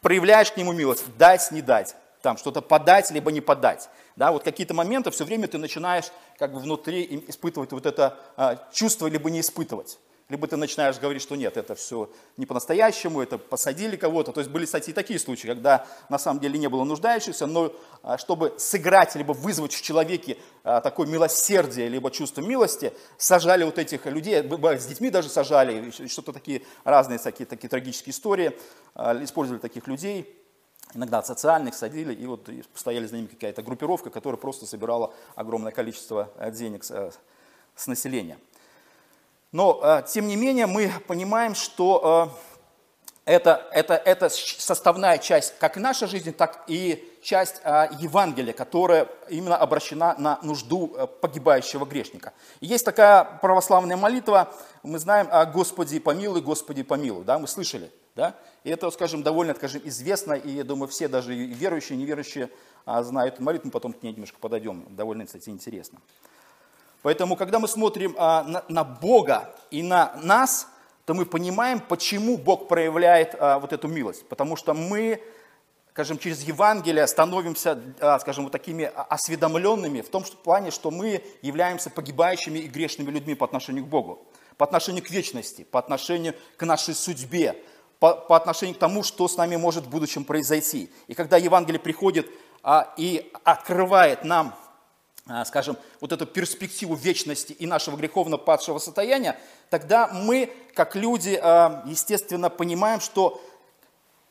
Проявляешь 0.00 0.52
к 0.52 0.56
нему 0.56 0.72
милость, 0.72 1.04
дать, 1.16 1.50
не 1.50 1.62
дать. 1.62 1.96
Там 2.20 2.36
что-то 2.36 2.60
подать, 2.60 3.10
либо 3.10 3.32
не 3.32 3.40
подать. 3.40 3.88
Да, 4.14 4.30
вот 4.30 4.44
какие-то 4.44 4.74
моменты 4.74 5.10
все 5.10 5.24
время 5.24 5.48
ты 5.48 5.58
начинаешь 5.58 6.12
как 6.38 6.52
бы 6.52 6.60
внутри 6.60 7.24
испытывать 7.28 7.72
вот 7.72 7.86
это 7.86 8.18
а, 8.36 8.68
чувство, 8.72 9.06
либо 9.06 9.30
не 9.30 9.40
испытывать 9.40 9.98
либо 10.32 10.48
ты 10.48 10.56
начинаешь 10.56 10.98
говорить, 10.98 11.20
что 11.20 11.36
нет, 11.36 11.58
это 11.58 11.74
все 11.74 12.10
не 12.38 12.46
по-настоящему, 12.46 13.20
это 13.20 13.36
посадили 13.36 13.96
кого-то. 13.96 14.32
То 14.32 14.40
есть 14.40 14.50
были, 14.50 14.64
кстати, 14.64 14.88
и 14.88 14.92
такие 14.94 15.18
случаи, 15.18 15.46
когда 15.46 15.86
на 16.08 16.18
самом 16.18 16.40
деле 16.40 16.58
не 16.58 16.68
было 16.70 16.84
нуждающихся, 16.84 17.44
но 17.46 17.70
а, 18.02 18.16
чтобы 18.16 18.54
сыграть, 18.56 19.14
либо 19.14 19.32
вызвать 19.32 19.74
в 19.74 19.82
человеке 19.82 20.38
а, 20.64 20.80
такое 20.80 21.06
милосердие, 21.06 21.90
либо 21.90 22.10
чувство 22.10 22.40
милости, 22.40 22.94
сажали 23.18 23.62
вот 23.62 23.78
этих 23.78 24.06
людей, 24.06 24.42
с 24.42 24.86
детьми 24.86 25.10
даже 25.10 25.28
сажали, 25.28 25.90
что-то 26.08 26.32
такие 26.32 26.62
разные 26.82 27.18
такие, 27.18 27.44
такие 27.44 27.68
трагические 27.68 28.12
истории, 28.12 28.58
а, 28.94 29.22
использовали 29.22 29.60
таких 29.60 29.86
людей 29.86 30.34
иногда 30.94 31.22
социальных 31.22 31.74
садили, 31.74 32.14
и 32.14 32.24
вот 32.24 32.48
стояли 32.74 33.04
за 33.04 33.16
ними 33.16 33.26
какая-то 33.26 33.62
группировка, 33.62 34.08
которая 34.08 34.38
просто 34.38 34.64
собирала 34.64 35.12
огромное 35.34 35.72
количество 35.72 36.30
денег 36.52 36.84
с 36.84 37.86
населения. 37.86 38.38
Но, 39.52 39.80
э, 39.82 40.02
тем 40.08 40.28
не 40.28 40.36
менее, 40.36 40.66
мы 40.66 40.90
понимаем, 41.06 41.54
что 41.54 42.32
э, 43.26 43.32
это, 43.34 43.68
это, 43.72 43.94
это 43.94 44.30
составная 44.30 45.18
часть 45.18 45.58
как 45.58 45.76
нашей 45.76 46.08
жизни, 46.08 46.30
так 46.30 46.64
и 46.68 47.06
часть 47.22 47.60
э, 47.62 47.88
Евангелия, 48.00 48.54
которая 48.54 49.08
именно 49.28 49.58
обращена 49.58 50.14
на 50.16 50.38
нужду 50.42 50.96
погибающего 51.20 51.84
грешника. 51.84 52.32
Есть 52.62 52.86
такая 52.86 53.24
православная 53.42 53.98
молитва, 53.98 54.54
мы 54.82 54.98
знаем, 54.98 55.28
«Господи 55.52 55.98
помилуй, 55.98 56.40
Господи 56.40 56.82
помилуй», 56.82 57.24
да, 57.24 57.38
мы 57.38 57.46
слышали, 57.46 57.92
да, 58.16 58.34
и 58.64 58.70
это, 58.70 58.90
скажем, 58.90 59.22
довольно, 59.22 59.54
скажем, 59.54 59.82
известно, 59.84 60.32
и 60.32 60.50
я 60.50 60.64
думаю, 60.64 60.88
все, 60.88 61.08
даже 61.08 61.34
верующие, 61.34 61.98
неверующие, 61.98 62.48
знают 62.86 63.34
эту 63.34 63.42
молитву, 63.42 63.66
мы 63.66 63.70
потом 63.70 63.92
к 63.92 64.02
ней 64.02 64.12
немножко 64.12 64.38
подойдем, 64.40 64.86
довольно, 64.96 65.26
кстати, 65.26 65.50
интересно. 65.50 66.00
Поэтому, 67.02 67.36
когда 67.36 67.58
мы 67.58 67.68
смотрим 67.68 68.14
а, 68.16 68.44
на, 68.44 68.64
на 68.68 68.84
Бога 68.84 69.54
и 69.70 69.82
на 69.82 70.14
нас, 70.22 70.68
то 71.04 71.14
мы 71.14 71.26
понимаем, 71.26 71.80
почему 71.80 72.38
Бог 72.38 72.68
проявляет 72.68 73.34
а, 73.38 73.58
вот 73.58 73.72
эту 73.72 73.88
милость. 73.88 74.26
Потому 74.28 74.54
что 74.54 74.72
мы, 74.72 75.20
скажем, 75.90 76.16
через 76.18 76.42
Евангелие 76.42 77.06
становимся, 77.08 77.80
а, 78.00 78.20
скажем, 78.20 78.44
вот 78.44 78.52
такими 78.52 78.90
осведомленными 79.08 80.00
в 80.00 80.08
том 80.08 80.24
что, 80.24 80.36
плане, 80.36 80.70
что 80.70 80.90
мы 80.92 81.24
являемся 81.42 81.90
погибающими 81.90 82.60
и 82.60 82.68
грешными 82.68 83.10
людьми 83.10 83.34
по 83.34 83.46
отношению 83.46 83.84
к 83.84 83.88
Богу, 83.88 84.24
по 84.56 84.64
отношению 84.64 85.02
к 85.02 85.10
вечности, 85.10 85.64
по 85.64 85.80
отношению 85.80 86.34
к 86.56 86.64
нашей 86.64 86.94
судьбе, 86.94 87.56
по, 87.98 88.14
по 88.14 88.36
отношению 88.36 88.76
к 88.76 88.78
тому, 88.78 89.02
что 89.02 89.26
с 89.26 89.36
нами 89.36 89.56
может 89.56 89.86
в 89.86 89.90
будущем 89.90 90.24
произойти. 90.24 90.88
И 91.08 91.14
когда 91.14 91.36
Евангелие 91.36 91.80
приходит 91.80 92.30
а, 92.62 92.94
и 92.96 93.32
открывает 93.42 94.22
нам 94.22 94.54
а, 94.54 94.71
скажем, 95.44 95.76
вот 96.00 96.12
эту 96.12 96.26
перспективу 96.26 96.94
вечности 96.94 97.52
и 97.52 97.66
нашего 97.66 97.96
греховно-падшего 97.96 98.78
состояния, 98.78 99.38
тогда 99.70 100.08
мы, 100.08 100.52
как 100.74 100.96
люди, 100.96 101.38
а, 101.40 101.84
естественно, 101.86 102.50
понимаем, 102.50 103.00
что 103.00 103.40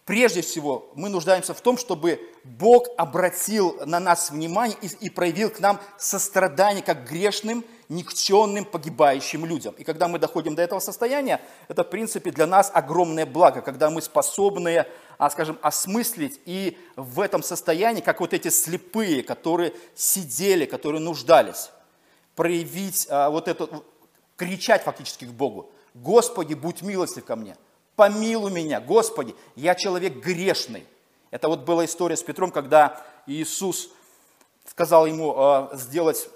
прежде 0.05 0.41
всего 0.41 0.89
мы 0.96 1.10
нуждаемся 1.10 1.53
в 1.53 1.62
том, 1.62 1.77
чтобы 1.77 2.20
Бог 2.43 2.88
обратил 2.98 3.79
на 3.86 4.00
нас 4.00 4.31
внимание 4.31 4.77
и 5.00 5.10
проявил 5.10 5.50
к 5.50 5.60
нам 5.60 5.79
сострадание 5.98 6.84
как 6.84 7.08
грешным, 7.08 7.63
никчемным, 7.89 8.65
погибающим 8.65 9.46
людям. 9.46 9.75
И 9.77 9.84
когда 9.84 10.08
мы 10.08 10.17
доходим 10.17 10.55
до 10.55 10.62
этого 10.62 10.79
состояния, 10.79 11.41
это, 11.67 11.84
в 11.84 11.89
принципе, 11.89 12.31
для 12.31 12.48
нас 12.48 12.72
огромное 12.74 13.25
благо, 13.25 13.62
когда 13.62 13.89
мы 13.89 14.01
способны, 14.01 14.86
а, 15.17 15.29
скажем, 15.29 15.60
осмыслить 15.62 16.39
и 16.46 16.77
в 16.96 17.20
этом 17.20 17.43
состоянии, 17.43 18.01
как 18.01 18.22
вот 18.22 18.34
эти 18.34 18.48
слепые, 18.48 19.24
которые 19.24 19.74
сидели, 19.93 20.65
которые 20.65 21.01
нуждались, 21.01 21.70
проявить 22.36 23.08
а, 23.10 23.29
вот 23.29 23.48
это, 23.48 23.84
кричать 24.38 24.84
фактически 24.84 25.25
к 25.25 25.29
Богу. 25.29 25.70
«Господи, 25.93 26.55
будь 26.55 26.81
милостив 26.81 27.25
ко 27.25 27.36
мне, 27.36 27.58
помилуй 28.01 28.50
меня, 28.50 28.81
Господи, 28.81 29.36
я 29.55 29.75
человек 29.75 30.15
грешный». 30.15 30.88
Это 31.29 31.48
вот 31.48 31.60
была 31.60 31.86
история 31.86 32.17
с 32.17 32.24
Петром, 32.24 32.50
когда 32.50 33.00
Иисус 33.27 33.91
сказал 34.65 35.05
ему 35.05 35.36
а, 35.38 35.70
сделать 35.74 36.27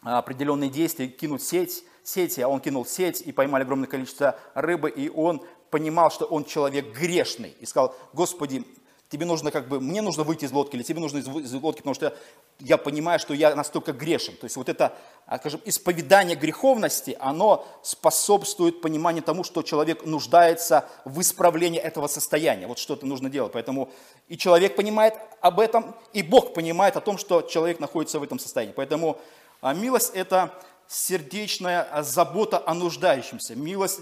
определенные 0.00 0.70
действия, 0.70 1.08
кинуть 1.08 1.42
сеть, 1.42 1.82
сети, 2.04 2.40
а 2.40 2.46
он 2.46 2.60
кинул 2.60 2.86
сеть 2.86 3.20
и 3.20 3.32
поймали 3.32 3.64
огромное 3.64 3.88
количество 3.88 4.38
рыбы, 4.54 4.90
и 4.90 5.08
он 5.08 5.42
понимал, 5.70 6.12
что 6.12 6.24
он 6.24 6.44
человек 6.44 6.96
грешный, 6.96 7.56
и 7.58 7.66
сказал, 7.66 7.96
Господи, 8.12 8.64
тебе 9.12 9.26
нужно 9.26 9.50
как 9.50 9.68
бы, 9.68 9.78
мне 9.78 10.00
нужно 10.00 10.24
выйти 10.24 10.46
из 10.46 10.52
лодки, 10.52 10.74
или 10.74 10.82
тебе 10.82 11.00
нужно 11.00 11.18
из 11.18 11.52
лодки, 11.52 11.80
потому 11.80 11.94
что 11.94 12.16
я 12.60 12.78
понимаю, 12.78 13.20
что 13.20 13.34
я 13.34 13.54
настолько 13.54 13.92
грешен. 13.92 14.34
То 14.36 14.46
есть 14.46 14.56
вот 14.56 14.70
это, 14.70 14.96
а, 15.26 15.36
скажем, 15.36 15.60
исповедание 15.66 16.34
греховности, 16.34 17.14
оно 17.20 17.66
способствует 17.82 18.80
пониманию 18.80 19.22
тому, 19.22 19.44
что 19.44 19.62
человек 19.62 20.06
нуждается 20.06 20.88
в 21.04 21.20
исправлении 21.20 21.78
этого 21.78 22.06
состояния. 22.06 22.66
Вот 22.66 22.78
что-то 22.78 23.04
нужно 23.04 23.28
делать. 23.28 23.52
Поэтому 23.52 23.90
и 24.28 24.38
человек 24.38 24.76
понимает 24.76 25.14
об 25.42 25.60
этом, 25.60 25.94
и 26.14 26.22
Бог 26.22 26.54
понимает 26.54 26.96
о 26.96 27.02
том, 27.02 27.18
что 27.18 27.42
человек 27.42 27.80
находится 27.80 28.18
в 28.18 28.22
этом 28.22 28.38
состоянии. 28.38 28.72
Поэтому 28.74 29.18
а 29.60 29.74
милость– 29.74 30.12
это 30.14 30.54
сердечная 30.88 32.02
забота 32.02 32.62
о 32.64 32.72
нуждающемся. 32.72 33.54
Милость 33.54 34.00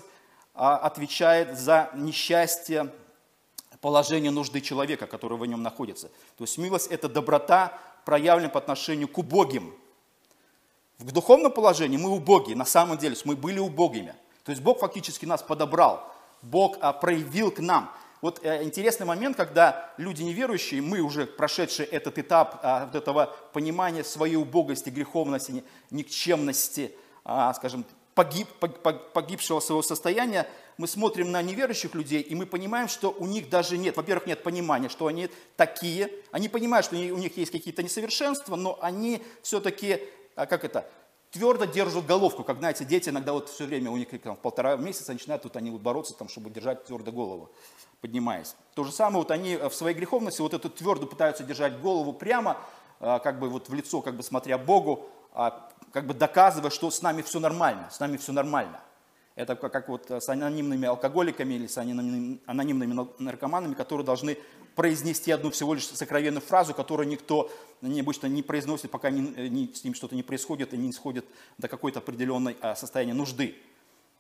а, 0.54 0.76
отвечает 0.76 1.58
за 1.58 1.90
несчастье, 1.94 2.92
положение 3.80 4.30
нужды 4.30 4.60
человека, 4.60 5.06
который 5.06 5.38
в 5.38 5.46
нем 5.46 5.62
находится. 5.62 6.08
То 6.36 6.44
есть 6.44 6.58
милость– 6.58 6.86
это 6.90 7.08
доброта, 7.08 7.78
проявленная 8.04 8.50
по 8.50 8.58
отношению 8.58 9.08
к 9.08 9.18
убогим. 9.18 9.74
В 10.98 11.12
духовном 11.12 11.52
положении 11.52 11.96
мы 11.96 12.10
убогие, 12.10 12.56
на 12.56 12.66
самом 12.66 12.98
деле, 12.98 13.16
мы 13.24 13.36
были 13.36 13.58
убогими. 13.58 14.14
То 14.44 14.52
есть 14.52 14.62
Бог 14.62 14.80
фактически 14.80 15.24
нас 15.24 15.42
подобрал, 15.42 16.12
Бог 16.42 16.76
а, 16.80 16.92
проявил 16.92 17.50
к 17.50 17.60
нам– 17.60 17.92
вот 18.20 18.44
э, 18.44 18.62
интересный 18.64 19.06
момент, 19.06 19.36
когда 19.36 19.92
люди 19.96 20.22
неверующие, 20.22 20.82
мы 20.82 21.00
уже 21.00 21.26
прошедшие 21.26 21.86
этот 21.86 22.18
этап 22.18 22.60
а, 22.62 22.84
вот 22.86 22.94
этого 22.94 23.34
понимания 23.54 24.04
своей 24.04 24.36
убогости, 24.36 24.90
греховности, 24.90 25.64
никчемности, 25.90 26.94
а, 27.24 27.54
скажем, 27.54 27.86
погиб, 28.20 28.48
погибшего 29.14 29.60
своего 29.60 29.82
состояния, 29.82 30.46
мы 30.76 30.86
смотрим 30.86 31.30
на 31.30 31.40
неверующих 31.40 31.94
людей, 31.94 32.20
и 32.20 32.34
мы 32.34 32.44
понимаем, 32.44 32.86
что 32.86 33.10
у 33.10 33.26
них 33.26 33.48
даже 33.48 33.78
нет, 33.78 33.96
во-первых, 33.96 34.26
нет 34.26 34.42
понимания, 34.42 34.90
что 34.90 35.06
они 35.06 35.30
такие, 35.56 36.10
они 36.30 36.50
понимают, 36.50 36.84
что 36.84 36.96
у 36.96 36.98
них 36.98 37.38
есть 37.38 37.50
какие-то 37.50 37.82
несовершенства, 37.82 38.56
но 38.56 38.78
они 38.82 39.22
все-таки, 39.40 40.02
а, 40.36 40.44
как 40.44 40.64
это, 40.64 40.86
твердо 41.30 41.64
держат 41.64 42.04
головку, 42.04 42.44
как, 42.44 42.58
знаете, 42.58 42.84
дети 42.84 43.08
иногда 43.08 43.32
вот 43.32 43.48
все 43.48 43.64
время, 43.64 43.90
у 43.90 43.96
них 43.96 44.08
там, 44.20 44.36
полтора 44.36 44.76
месяца 44.76 45.14
начинают 45.14 45.42
тут 45.42 45.56
они 45.56 45.70
вот 45.70 45.80
бороться, 45.80 46.12
там, 46.12 46.28
чтобы 46.28 46.50
держать 46.50 46.84
твердо 46.84 47.12
голову, 47.12 47.50
поднимаясь. 48.02 48.54
То 48.74 48.84
же 48.84 48.92
самое 48.92 49.18
вот 49.18 49.30
они 49.30 49.56
в 49.56 49.72
своей 49.72 49.96
греховности 49.96 50.42
вот 50.42 50.52
эту 50.52 50.68
твердо 50.68 51.06
пытаются 51.06 51.42
держать 51.42 51.80
голову 51.80 52.12
прямо, 52.12 52.58
а, 52.98 53.18
как 53.18 53.38
бы 53.38 53.48
вот 53.48 53.70
в 53.70 53.72
лицо, 53.72 54.02
как 54.02 54.14
бы 54.14 54.22
смотря 54.22 54.58
Богу, 54.58 55.08
а, 55.32 55.70
как 55.92 56.06
бы 56.06 56.14
доказывая, 56.14 56.70
что 56.70 56.90
с 56.90 57.02
нами 57.02 57.22
все 57.22 57.40
нормально, 57.40 57.88
с 57.90 58.00
нами 58.00 58.16
все 58.16 58.32
нормально. 58.32 58.80
Это 59.34 59.56
как, 59.56 59.72
как 59.72 59.88
вот 59.88 60.10
с 60.10 60.28
анонимными 60.28 60.86
алкоголиками 60.86 61.54
или 61.54 61.66
с 61.66 61.78
анонимными 61.78 63.08
наркоманами, 63.18 63.74
которые 63.74 64.04
должны 64.04 64.36
произнести 64.74 65.30
одну 65.30 65.50
всего 65.50 65.74
лишь 65.74 65.86
сокровенную 65.86 66.40
фразу, 66.40 66.74
которую 66.74 67.08
никто 67.08 67.50
не, 67.80 68.00
обычно 68.00 68.26
не 68.26 68.42
произносит, 68.42 68.90
пока 68.90 69.10
не, 69.10 69.20
не, 69.48 69.72
с 69.72 69.84
ним 69.84 69.94
что-то 69.94 70.14
не 70.14 70.22
происходит 70.22 70.74
и 70.74 70.76
не 70.76 70.92
сходит 70.92 71.24
до 71.58 71.68
какой-то 71.68 72.00
определенной 72.00 72.56
а, 72.60 72.74
состояния 72.74 73.14
нужды. 73.14 73.56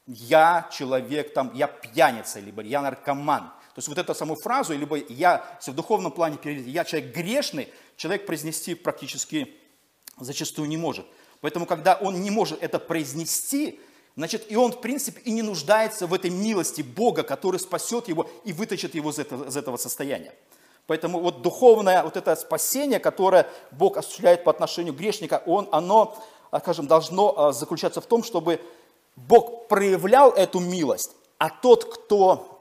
Я 0.06 0.68
человек, 0.72 1.34
там, 1.34 1.52
я 1.54 1.66
пьяница, 1.68 2.40
либо 2.40 2.62
я 2.62 2.82
наркоман. 2.82 3.42
То 3.74 3.78
есть 3.78 3.88
вот 3.88 3.98
эту 3.98 4.14
саму 4.14 4.34
фразу, 4.36 4.76
либо 4.76 4.96
я, 4.96 5.44
если 5.58 5.70
в 5.70 5.74
духовном 5.74 6.12
плане 6.12 6.36
перевести, 6.36 6.70
я 6.70 6.84
человек 6.84 7.14
грешный, 7.14 7.68
человек 7.96 8.26
произнести 8.26 8.74
практически 8.74 9.54
зачастую 10.18 10.68
не 10.68 10.76
может. 10.76 11.06
Поэтому, 11.40 11.66
когда 11.66 11.94
он 11.94 12.20
не 12.22 12.30
может 12.30 12.62
это 12.62 12.78
произнести, 12.78 13.80
значит, 14.16 14.50
и 14.50 14.56
он, 14.56 14.72
в 14.72 14.80
принципе, 14.80 15.20
и 15.22 15.32
не 15.32 15.42
нуждается 15.42 16.06
в 16.06 16.14
этой 16.14 16.30
милости 16.30 16.82
Бога, 16.82 17.22
который 17.22 17.58
спасет 17.58 18.08
его 18.08 18.28
и 18.44 18.52
вытащит 18.52 18.94
его 18.94 19.10
из 19.10 19.18
этого, 19.18 19.76
состояния. 19.76 20.34
Поэтому 20.86 21.20
вот 21.20 21.42
духовное 21.42 22.02
вот 22.02 22.16
это 22.16 22.34
спасение, 22.36 22.98
которое 22.98 23.48
Бог 23.70 23.96
осуществляет 23.96 24.44
по 24.44 24.50
отношению 24.50 24.92
грешника, 24.92 25.42
он, 25.46 25.68
оно, 25.70 26.18
а, 26.50 26.60
скажем, 26.60 26.86
должно 26.86 27.38
а, 27.38 27.52
заключаться 27.52 28.00
в 28.00 28.06
том, 28.06 28.24
чтобы 28.24 28.60
Бог 29.16 29.68
проявлял 29.68 30.30
эту 30.32 30.58
милость, 30.58 31.12
а 31.38 31.48
тот, 31.48 31.84
кто 31.84 32.60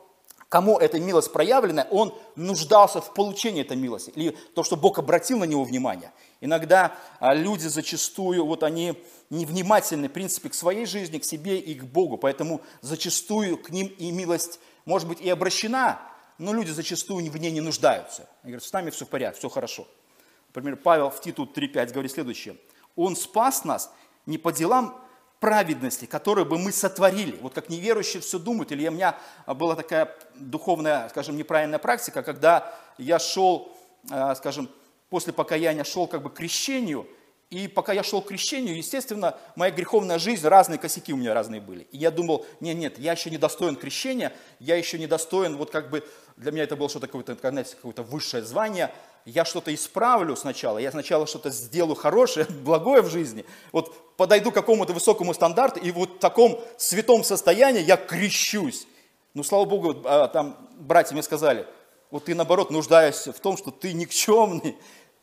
кому 0.49 0.79
эта 0.79 0.99
милость 0.99 1.31
проявлена, 1.31 1.87
он 1.91 2.13
нуждался 2.35 3.01
в 3.01 3.13
получении 3.13 3.61
этой 3.61 3.77
милости, 3.77 4.11
или 4.15 4.35
то, 4.55 4.63
что 4.63 4.75
Бог 4.75 4.99
обратил 4.99 5.39
на 5.39 5.45
него 5.45 5.63
внимание. 5.63 6.11
Иногда 6.41 6.95
а, 7.19 7.33
люди 7.33 7.67
зачастую, 7.67 8.45
вот 8.45 8.63
они 8.63 9.01
невнимательны, 9.29 10.07
в 10.07 10.11
принципе, 10.11 10.49
к 10.49 10.53
своей 10.53 10.85
жизни, 10.85 11.19
к 11.19 11.25
себе 11.25 11.59
и 11.59 11.75
к 11.75 11.83
Богу, 11.83 12.17
поэтому 12.17 12.61
зачастую 12.81 13.57
к 13.57 13.69
ним 13.69 13.87
и 13.87 14.11
милость, 14.11 14.59
может 14.85 15.07
быть, 15.07 15.19
и 15.19 15.29
обращена, 15.29 15.99
но 16.37 16.53
люди 16.53 16.71
зачастую 16.71 17.29
в 17.29 17.37
ней 17.37 17.51
не 17.51 17.61
нуждаются. 17.61 18.29
Они 18.43 18.53
говорят, 18.53 18.63
с 18.63 18.71
нами 18.71 18.89
все 18.89 19.05
в 19.05 19.09
порядке, 19.09 19.39
все 19.39 19.49
хорошо. 19.49 19.85
Например, 20.47 20.77
Павел 20.77 21.09
в 21.09 21.19
Титу 21.19 21.43
3.5 21.43 21.93
говорит 21.93 22.11
следующее. 22.11 22.55
Он 22.95 23.15
спас 23.15 23.65
нас 23.65 23.91
не 24.25 24.37
по 24.37 24.51
делам 24.51 24.99
праведности, 25.39 26.05
которую 26.05 26.45
бы 26.45 26.57
мы 26.57 26.71
сотворили. 26.71 27.37
Вот 27.41 27.53
как 27.53 27.69
неверующие 27.69 28.21
все 28.21 28.39
думают, 28.39 28.71
или 28.71 28.87
у 28.87 28.91
меня 28.91 29.17
была 29.45 29.75
такая 29.75 30.15
духовная, 30.35 31.09
скажем, 31.09 31.37
неправильная 31.37 31.79
практика, 31.79 32.23
когда 32.23 32.73
я 32.97 33.19
шел, 33.19 33.77
э, 34.09 34.35
скажем, 34.35 34.69
после 35.09 35.33
покаяния 35.33 35.83
шел 35.83 36.07
как 36.07 36.21
бы 36.21 36.29
к 36.29 36.35
крещению, 36.35 37.07
и 37.49 37.67
пока 37.67 37.93
я 37.93 38.03
шел 38.03 38.21
к 38.21 38.27
крещению, 38.27 38.77
естественно, 38.77 39.35
моя 39.55 39.71
греховная 39.71 40.19
жизнь, 40.19 40.47
разные 40.47 40.77
косяки 40.77 41.13
у 41.13 41.17
меня 41.17 41.33
разные 41.33 41.59
были. 41.59 41.87
И 41.91 41.97
я 41.97 42.11
думал, 42.11 42.45
нет, 42.59 42.77
нет, 42.77 42.99
я 42.99 43.13
еще 43.13 43.31
не 43.31 43.39
достоин 43.39 43.75
крещения, 43.75 44.33
я 44.59 44.75
еще 44.75 44.99
не 44.99 45.07
достоин, 45.07 45.57
вот 45.57 45.71
как 45.71 45.89
бы, 45.89 46.03
для 46.37 46.51
меня 46.51 46.63
это 46.63 46.75
было 46.75 46.89
что-то 46.89 47.07
какое-то, 47.07 47.35
какое-то 47.35 48.03
высшее 48.03 48.43
звание, 48.43 48.93
я 49.25 49.45
что-то 49.45 49.73
исправлю 49.73 50.35
сначала, 50.35 50.77
я 50.77 50.91
сначала 50.91 51.25
что-то 51.25 51.49
сделаю 51.49 51.95
хорошее, 51.95 52.45
благое 52.63 53.01
в 53.01 53.09
жизни, 53.09 53.45
вот 53.71 54.15
подойду 54.15 54.51
к 54.51 54.55
какому-то 54.55 54.93
высокому 54.93 55.33
стандарту, 55.33 55.79
и 55.79 55.89
вот 55.89 56.17
в 56.17 56.19
таком 56.19 56.61
святом 56.77 57.23
состоянии 57.23 57.81
я 57.81 57.97
крещусь. 57.97 58.85
Ну, 59.33 59.43
слава 59.43 59.65
Богу, 59.65 60.03
а, 60.05 60.27
там 60.27 60.69
братья 60.77 61.13
мне 61.13 61.23
сказали, 61.23 61.65
вот 62.11 62.25
ты, 62.25 62.33
наоборот, 62.33 62.71
нуждаешься 62.71 63.31
в 63.33 63.39
том, 63.39 63.57
что 63.57 63.71
ты 63.71 63.93
никчемный, 63.93 64.77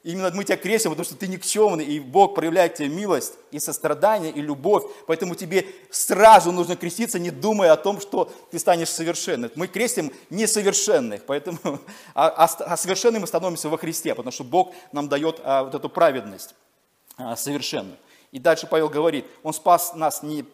Именно 0.07 0.31
мы 0.33 0.45
тебя 0.45 0.57
крестим, 0.57 0.93
потому 0.93 1.05
что 1.05 1.17
ты 1.17 1.27
никчемный, 1.27 1.85
и 1.85 1.99
Бог 1.99 2.37
проявляет 2.37 2.77
тебе 2.77 2.89
милость, 2.89 3.35
и 3.51 3.59
сострадание, 3.59 4.31
и 4.31 4.41
любовь. 4.41 4.85
Поэтому 5.09 5.35
тебе 5.35 5.67
сразу 5.91 6.53
нужно 6.53 6.77
креститься, 6.77 7.19
не 7.19 7.33
думая 7.33 7.73
о 7.73 7.77
том, 7.77 8.01
что 8.01 8.31
ты 8.53 8.61
станешь 8.61 8.89
совершенным. 8.89 9.51
Мы 9.57 9.67
крестим 9.67 10.13
несовершенных, 10.31 11.25
поэтому, 11.27 11.59
а, 12.15 12.29
а, 12.29 12.45
а 12.45 12.77
совершенным 12.77 13.23
мы 13.23 13.27
становимся 13.27 13.69
во 13.69 13.79
Христе, 13.79 14.15
потому 14.15 14.31
что 14.31 14.45
Бог 14.45 14.75
нам 14.93 15.09
дает 15.09 15.41
а, 15.43 15.65
вот 15.65 15.75
эту 15.75 15.89
праведность 15.89 16.55
а, 17.17 17.35
совершенную. 17.35 17.97
И 18.31 18.39
дальше 18.39 18.69
Павел 18.69 18.89
говорит, 18.89 19.27
Он 19.43 19.53
спас 19.53 19.93
нас 19.97 20.23
не 20.23 20.45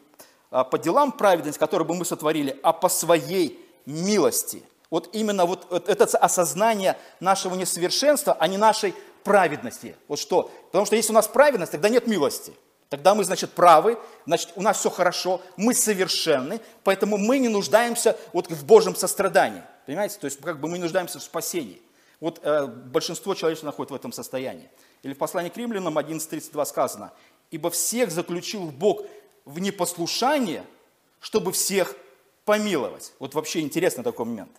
а, 0.51 0.65
по 0.65 0.79
делам 0.79 1.13
праведности, 1.13 1.61
которые 1.61 1.87
бы 1.87 1.95
мы 1.95 2.07
сотворили, 2.07 2.59
а 2.63 2.73
по 2.73 2.89
своей 2.89 3.63
милости. 3.85 4.63
Вот 4.89 5.09
именно 5.15 5.45
вот 5.45 5.67
это 5.71 6.05
осознание 6.05 6.99
нашего 7.21 7.55
несовершенства, 7.55 8.37
а 8.39 8.47
не 8.47 8.57
нашей 8.57 8.95
праведности. 9.23 9.97
Вот 10.09 10.19
что? 10.19 10.51
Потому 10.67 10.87
что 10.87 10.97
если 10.97 11.13
у 11.13 11.15
нас 11.15 11.29
праведность, 11.29 11.73
тогда 11.73 11.89
нет 11.89 12.07
милости. 12.07 12.53
Тогда 12.89 13.15
мы, 13.15 13.25
значит, 13.25 13.53
правы, 13.53 13.99
значит, 14.27 14.51
у 14.55 14.61
нас 14.61 14.79
все 14.79 14.91
хорошо, 14.91 15.41
мы 15.57 15.73
совершенны, 15.73 16.61
поэтому 16.85 17.17
мы 17.17 17.39
не 17.39 17.49
нуждаемся 17.49 18.19
вот 18.35 18.51
в 18.51 18.67
Божьем 18.67 18.95
сострадании. 18.95 19.63
Понимаете? 19.87 20.19
То 20.19 20.27
есть 20.27 20.41
как 20.41 20.61
бы 20.61 20.69
мы 20.69 20.77
не 20.77 20.83
нуждаемся 20.83 21.19
в 21.19 21.23
спасении. 21.23 21.81
Вот 22.21 22.41
э, 22.43 22.67
большинство 22.67 23.35
человечества 23.35 23.67
находится 23.67 23.95
в 23.95 23.97
этом 23.97 24.13
состоянии. 24.13 24.69
Или 25.03 25.15
в 25.15 25.19
послании 25.19 25.49
к 25.49 25.57
римлянам 25.57 25.99
11.32 25.99 26.65
сказано, 26.67 27.13
«Ибо 27.51 27.71
всех 27.71 28.11
заключил 28.11 28.67
Бог 28.67 29.03
в 29.45 29.59
непослушание, 29.59 30.63
чтобы 31.19 31.51
всех 31.53 31.97
помиловать». 32.45 33.15
Вот 33.19 33.35
вообще 33.35 33.61
интересный 33.61 34.05
такой 34.05 34.27
момент. 34.27 34.53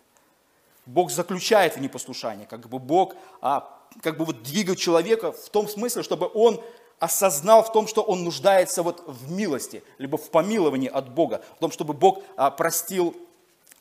Бог 0.86 1.10
заключает 1.10 1.76
в 1.76 1.80
непослушание, 1.80 2.46
как 2.46 2.68
бы 2.68 2.78
Бог 2.78 3.14
а, 3.40 3.83
как 4.02 4.16
бы 4.16 4.24
вот 4.24 4.42
двигать 4.42 4.78
человека 4.78 5.32
в 5.32 5.48
том 5.50 5.68
смысле, 5.68 6.02
чтобы 6.02 6.30
он 6.32 6.62
осознал 6.98 7.62
в 7.62 7.72
том, 7.72 7.86
что 7.86 8.02
он 8.02 8.24
нуждается 8.24 8.82
вот 8.82 9.02
в 9.06 9.30
милости, 9.30 9.82
либо 9.98 10.16
в 10.16 10.30
помиловании 10.30 10.88
от 10.88 11.10
Бога, 11.10 11.42
в 11.56 11.60
том, 11.60 11.70
чтобы 11.70 11.92
Бог 11.92 12.22
а, 12.36 12.50
простил 12.50 13.14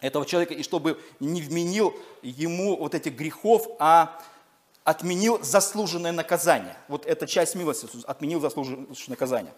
этого 0.02 0.26
человека 0.26 0.54
и 0.54 0.64
чтобы 0.64 1.00
не 1.20 1.42
вменил 1.42 1.94
ему 2.22 2.78
вот 2.78 2.96
этих 2.96 3.14
грехов, 3.16 3.68
а 3.80 4.20
отменил 4.84 5.42
заслуженное 5.42 6.12
наказание. 6.12 6.76
Вот 6.90 7.06
эта 7.06 7.26
часть 7.26 7.56
милости, 7.56 7.88
отменил 8.06 8.42
заслуженное 8.42 8.88
наказание. 9.08 9.54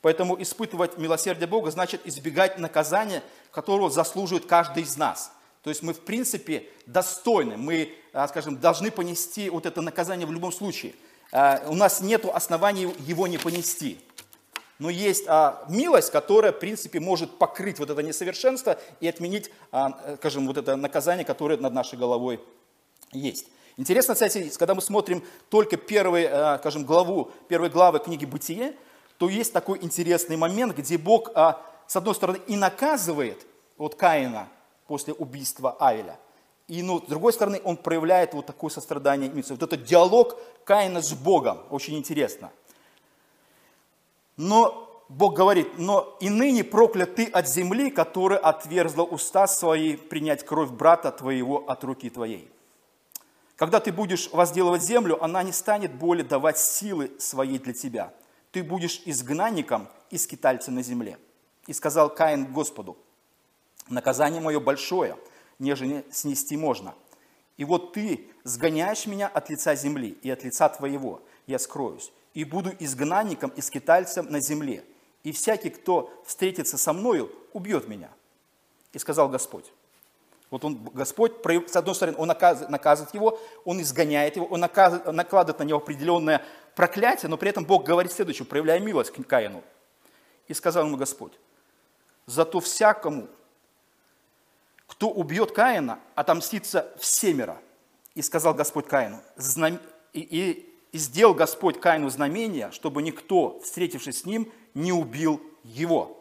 Поэтому 0.00 0.40
испытывать 0.40 0.96
милосердие 0.96 1.46
Бога 1.46 1.70
значит 1.70 2.00
избегать 2.06 2.58
наказания, 2.58 3.22
которого 3.50 3.90
заслуживает 3.90 4.46
каждый 4.46 4.84
из 4.84 4.96
нас– 4.96 5.32
то 5.62 5.68
есть 5.68 5.82
мы, 5.82 5.92
в 5.92 6.00
принципе, 6.00 6.64
достойны, 6.86 7.56
мы, 7.56 7.92
а, 8.12 8.26
скажем, 8.28 8.58
должны 8.58 8.90
понести 8.90 9.50
вот 9.50 9.66
это 9.66 9.82
наказание 9.82 10.26
в 10.26 10.32
любом 10.32 10.52
случае. 10.52 10.94
А, 11.32 11.62
у 11.66 11.74
нас 11.74 12.00
нет 12.00 12.24
оснований 12.24 12.94
его 13.00 13.26
не 13.26 13.36
понести. 13.36 14.00
Но 14.78 14.88
есть 14.88 15.24
а, 15.28 15.62
милость, 15.68 16.10
которая, 16.10 16.52
в 16.52 16.58
принципе, 16.58 16.98
может 16.98 17.36
покрыть 17.36 17.78
вот 17.78 17.90
это 17.90 18.02
несовершенство 18.02 18.78
и 19.00 19.08
отменить, 19.08 19.50
скажем, 20.16 20.46
вот 20.46 20.56
это 20.56 20.76
наказание, 20.76 21.26
которое 21.26 21.58
над 21.58 21.74
нашей 21.74 21.98
головой 21.98 22.40
есть. 23.12 23.48
Интересно, 23.76 24.14
кстати, 24.14 24.50
когда 24.58 24.74
мы 24.74 24.80
смотрим 24.80 25.22
только 25.50 25.76
первую, 25.76 26.26
скажем, 26.58 26.84
главу, 26.84 27.30
первой 27.48 27.68
главы 27.68 27.98
книги 27.98 28.24
«Бытие», 28.24 28.74
то 29.18 29.28
есть 29.28 29.52
такой 29.52 29.78
интересный 29.82 30.36
момент, 30.38 30.76
где 30.76 30.96
Бог, 30.96 31.30
с 31.34 31.96
одной 31.96 32.14
стороны, 32.14 32.40
и 32.46 32.56
наказывает 32.56 33.46
вот 33.76 33.94
Каина– 33.96 34.48
после 34.90 35.14
убийства 35.14 35.76
Авеля. 35.78 36.18
И 36.66 36.82
ну, 36.82 36.98
с 36.98 37.06
другой 37.08 37.32
стороны, 37.32 37.60
он 37.62 37.76
проявляет 37.76 38.34
вот 38.34 38.46
такое 38.46 38.70
сострадание. 38.70 39.30
Вот 39.30 39.62
этот 39.62 39.84
диалог 39.84 40.36
Каина 40.64 41.00
с 41.00 41.12
Богом, 41.12 41.60
очень 41.70 41.96
интересно. 41.96 42.50
Но 44.36 45.04
Бог 45.08 45.36
говорит, 45.36 45.78
но 45.78 46.16
и 46.18 46.28
ныне 46.28 46.64
проклят 46.64 47.14
ты 47.14 47.26
от 47.26 47.48
земли, 47.48 47.92
которая 47.92 48.40
отверзла 48.40 49.04
уста 49.04 49.46
свои 49.46 49.94
принять 49.96 50.44
кровь 50.44 50.70
брата 50.70 51.12
твоего 51.12 51.58
от 51.70 51.84
руки 51.84 52.10
твоей. 52.10 52.50
Когда 53.54 53.78
ты 53.78 53.92
будешь 53.92 54.28
возделывать 54.32 54.82
землю, 54.82 55.22
она 55.22 55.44
не 55.44 55.52
станет 55.52 55.94
более 55.94 56.24
давать 56.24 56.58
силы 56.58 57.12
своей 57.20 57.60
для 57.60 57.74
тебя. 57.74 58.12
Ты 58.50 58.64
будешь 58.64 59.02
изгнанником 59.04 59.86
и 60.10 60.18
скитальцем 60.18 60.74
на 60.74 60.82
земле. 60.82 61.16
И 61.68 61.72
сказал 61.72 62.12
Каин 62.12 62.52
Господу, 62.52 62.96
Наказание 63.90 64.40
мое 64.40 64.60
большое, 64.60 65.18
нежели 65.58 66.06
снести 66.10 66.56
можно. 66.56 66.94
И 67.56 67.64
вот 67.64 67.92
ты 67.92 68.30
сгоняешь 68.44 69.06
меня 69.06 69.28
от 69.28 69.50
лица 69.50 69.74
земли 69.74 70.16
и 70.22 70.30
от 70.30 70.44
лица 70.44 70.68
твоего, 70.68 71.20
я 71.46 71.58
скроюсь, 71.58 72.12
и 72.32 72.44
буду 72.44 72.70
изгнанником 72.78 73.50
и 73.50 73.60
скитальцем 73.60 74.30
на 74.30 74.40
земле. 74.40 74.84
И 75.24 75.32
всякий, 75.32 75.68
кто 75.68 76.10
встретится 76.24 76.78
со 76.78 76.92
мною, 76.92 77.30
убьет 77.52 77.88
меня. 77.88 78.08
И 78.92 78.98
сказал 78.98 79.28
Господь. 79.28 79.70
Вот 80.50 80.64
он, 80.64 80.82
Господь, 80.94 81.32
с 81.68 81.76
одной 81.76 81.94
стороны, 81.94 82.16
он 82.18 82.28
наказывает, 82.28 83.14
его, 83.14 83.38
он 83.64 83.80
изгоняет 83.82 84.36
его, 84.36 84.46
он 84.46 84.60
накладывает 84.60 85.58
на 85.58 85.62
него 85.64 85.78
определенное 85.78 86.44
проклятие, 86.74 87.28
но 87.28 87.36
при 87.36 87.50
этом 87.50 87.64
Бог 87.64 87.84
говорит 87.84 88.10
следующее, 88.12 88.46
проявляя 88.46 88.80
милость 88.80 89.10
к 89.10 89.26
Каину. 89.26 89.62
И 90.48 90.54
сказал 90.54 90.86
ему 90.86 90.96
Господь, 90.96 91.32
зато 92.26 92.58
всякому, 92.58 93.28
кто 94.90 95.08
убьет 95.08 95.52
Каина, 95.52 96.00
отомстится 96.16 96.92
всемеро. 96.98 97.56
И 98.16 98.22
сказал 98.22 98.54
Господь 98.54 98.88
Каину, 98.88 99.20
знам... 99.36 99.78
и, 100.12 100.20
и 100.92 100.98
сделал 100.98 101.32
Господь 101.32 101.80
Каину 101.80 102.10
знамение, 102.10 102.72
чтобы 102.72 103.00
никто, 103.00 103.60
встретившись 103.60 104.22
с 104.22 104.24
ним, 104.24 104.52
не 104.74 104.92
убил 104.92 105.40
его. 105.62 106.18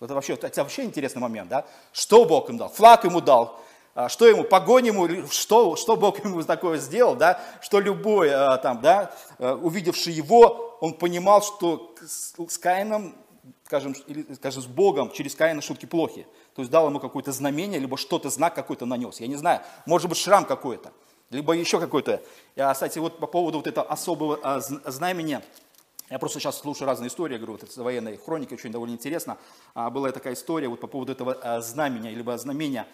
Это 0.00 0.14
вообще, 0.14 0.34
это 0.34 0.62
вообще 0.62 0.82
интересный 0.82 1.22
момент, 1.22 1.48
да? 1.48 1.64
Что 1.92 2.24
Бог 2.24 2.50
им 2.50 2.58
дал? 2.58 2.68
Флаг 2.68 3.04
ему 3.04 3.20
дал, 3.20 3.60
а, 3.94 4.08
что 4.08 4.26
ему, 4.26 4.42
погонь 4.42 4.88
ему, 4.88 5.28
что, 5.28 5.76
что 5.76 5.96
Бог 5.96 6.22
ему 6.24 6.42
такое 6.44 6.78
сделал, 6.78 7.14
да, 7.14 7.40
что 7.60 7.78
любой, 7.78 8.30
а, 8.34 8.56
там, 8.58 8.80
да, 8.80 9.12
а, 9.38 9.54
увидевший 9.54 10.12
его, 10.12 10.76
он 10.80 10.94
понимал, 10.94 11.42
что 11.42 11.94
с 12.02 12.58
Каином, 12.58 13.14
скажем, 13.64 13.94
или, 14.06 14.26
скажем, 14.34 14.62
с 14.62 14.66
Богом 14.66 15.10
через 15.10 15.34
Каина 15.34 15.62
шутки 15.62 15.86
плохи. 15.86 16.26
То 16.54 16.62
есть 16.62 16.70
дал 16.70 16.88
ему 16.88 17.00
какое-то 17.00 17.32
знамение, 17.32 17.80
либо 17.80 17.96
что-то, 17.96 18.30
знак 18.30 18.54
какой-то 18.54 18.86
нанес. 18.86 19.20
Я 19.20 19.26
не 19.26 19.36
знаю, 19.36 19.60
может 19.86 20.08
быть, 20.08 20.18
шрам 20.18 20.44
какой-то, 20.44 20.92
либо 21.30 21.52
еще 21.54 21.80
какой-то. 21.80 22.22
Я, 22.56 22.72
кстати, 22.72 22.98
вот 22.98 23.18
по 23.18 23.26
поводу 23.26 23.58
вот 23.58 23.66
этого 23.66 23.86
особого 23.86 24.60
знамения, 24.60 25.42
я 26.10 26.18
просто 26.18 26.38
сейчас 26.38 26.58
слушаю 26.58 26.86
разные 26.86 27.08
истории, 27.08 27.36
говорю, 27.36 27.52
вот 27.52 27.62
это 27.62 27.82
военная 27.82 28.18
хроника, 28.18 28.52
очень 28.52 28.70
довольно 28.70 28.92
интересно. 28.92 29.38
Была 29.74 30.12
такая 30.12 30.34
история 30.34 30.68
вот 30.68 30.80
по 30.80 30.86
поводу 30.86 31.12
этого 31.12 31.60
знамения, 31.62 32.10
либо 32.10 32.36
знамения, 32.36 32.86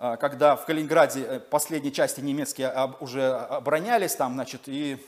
а, 0.00 0.16
когда 0.16 0.54
в 0.54 0.64
Калининграде 0.64 1.20
э, 1.22 1.40
последние 1.40 1.90
части 1.90 2.20
немецкие 2.20 2.72
уже 3.00 3.32
оборонялись 3.32 4.14
там, 4.14 4.34
значит, 4.34 4.62
и 4.66 5.04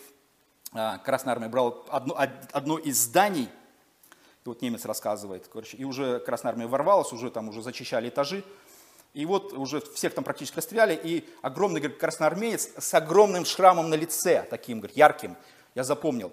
а, 0.73 0.99
Красная 0.99 1.35
Армия 1.35 1.49
брала 1.49 1.77
одно, 1.89 2.17
одно 2.53 2.77
из 2.77 2.99
зданий, 2.99 3.49
и 4.45 4.49
вот 4.49 4.63
немец 4.63 4.85
рассказывает, 4.85 5.49
короче, 5.53 5.77
и 5.77 5.85
уже 5.85 6.19
Красная 6.21 6.53
Армия 6.53 6.67
ворвалась, 6.67 7.13
уже 7.13 7.31
там 7.31 7.49
уже 7.49 7.63
зачищали 7.63 8.09
этажи, 8.09 8.43
и 9.13 9.27
вот 9.27 9.53
уже 9.53 9.81
всех 9.81 10.15
там 10.15 10.25
практически 10.25 10.61
стреляли, 10.61 10.99
и 11.03 11.29
огромный, 11.43 11.81
говорит, 11.81 11.99
красноармеец 11.99 12.71
с 12.79 12.95
огромным 12.95 13.45
шрамом 13.45 13.91
на 13.91 13.95
лице, 13.95 14.47
таким, 14.49 14.79
говорит, 14.79 14.97
ярким, 14.97 15.37
я 15.75 15.85
запомнил, 15.85 16.33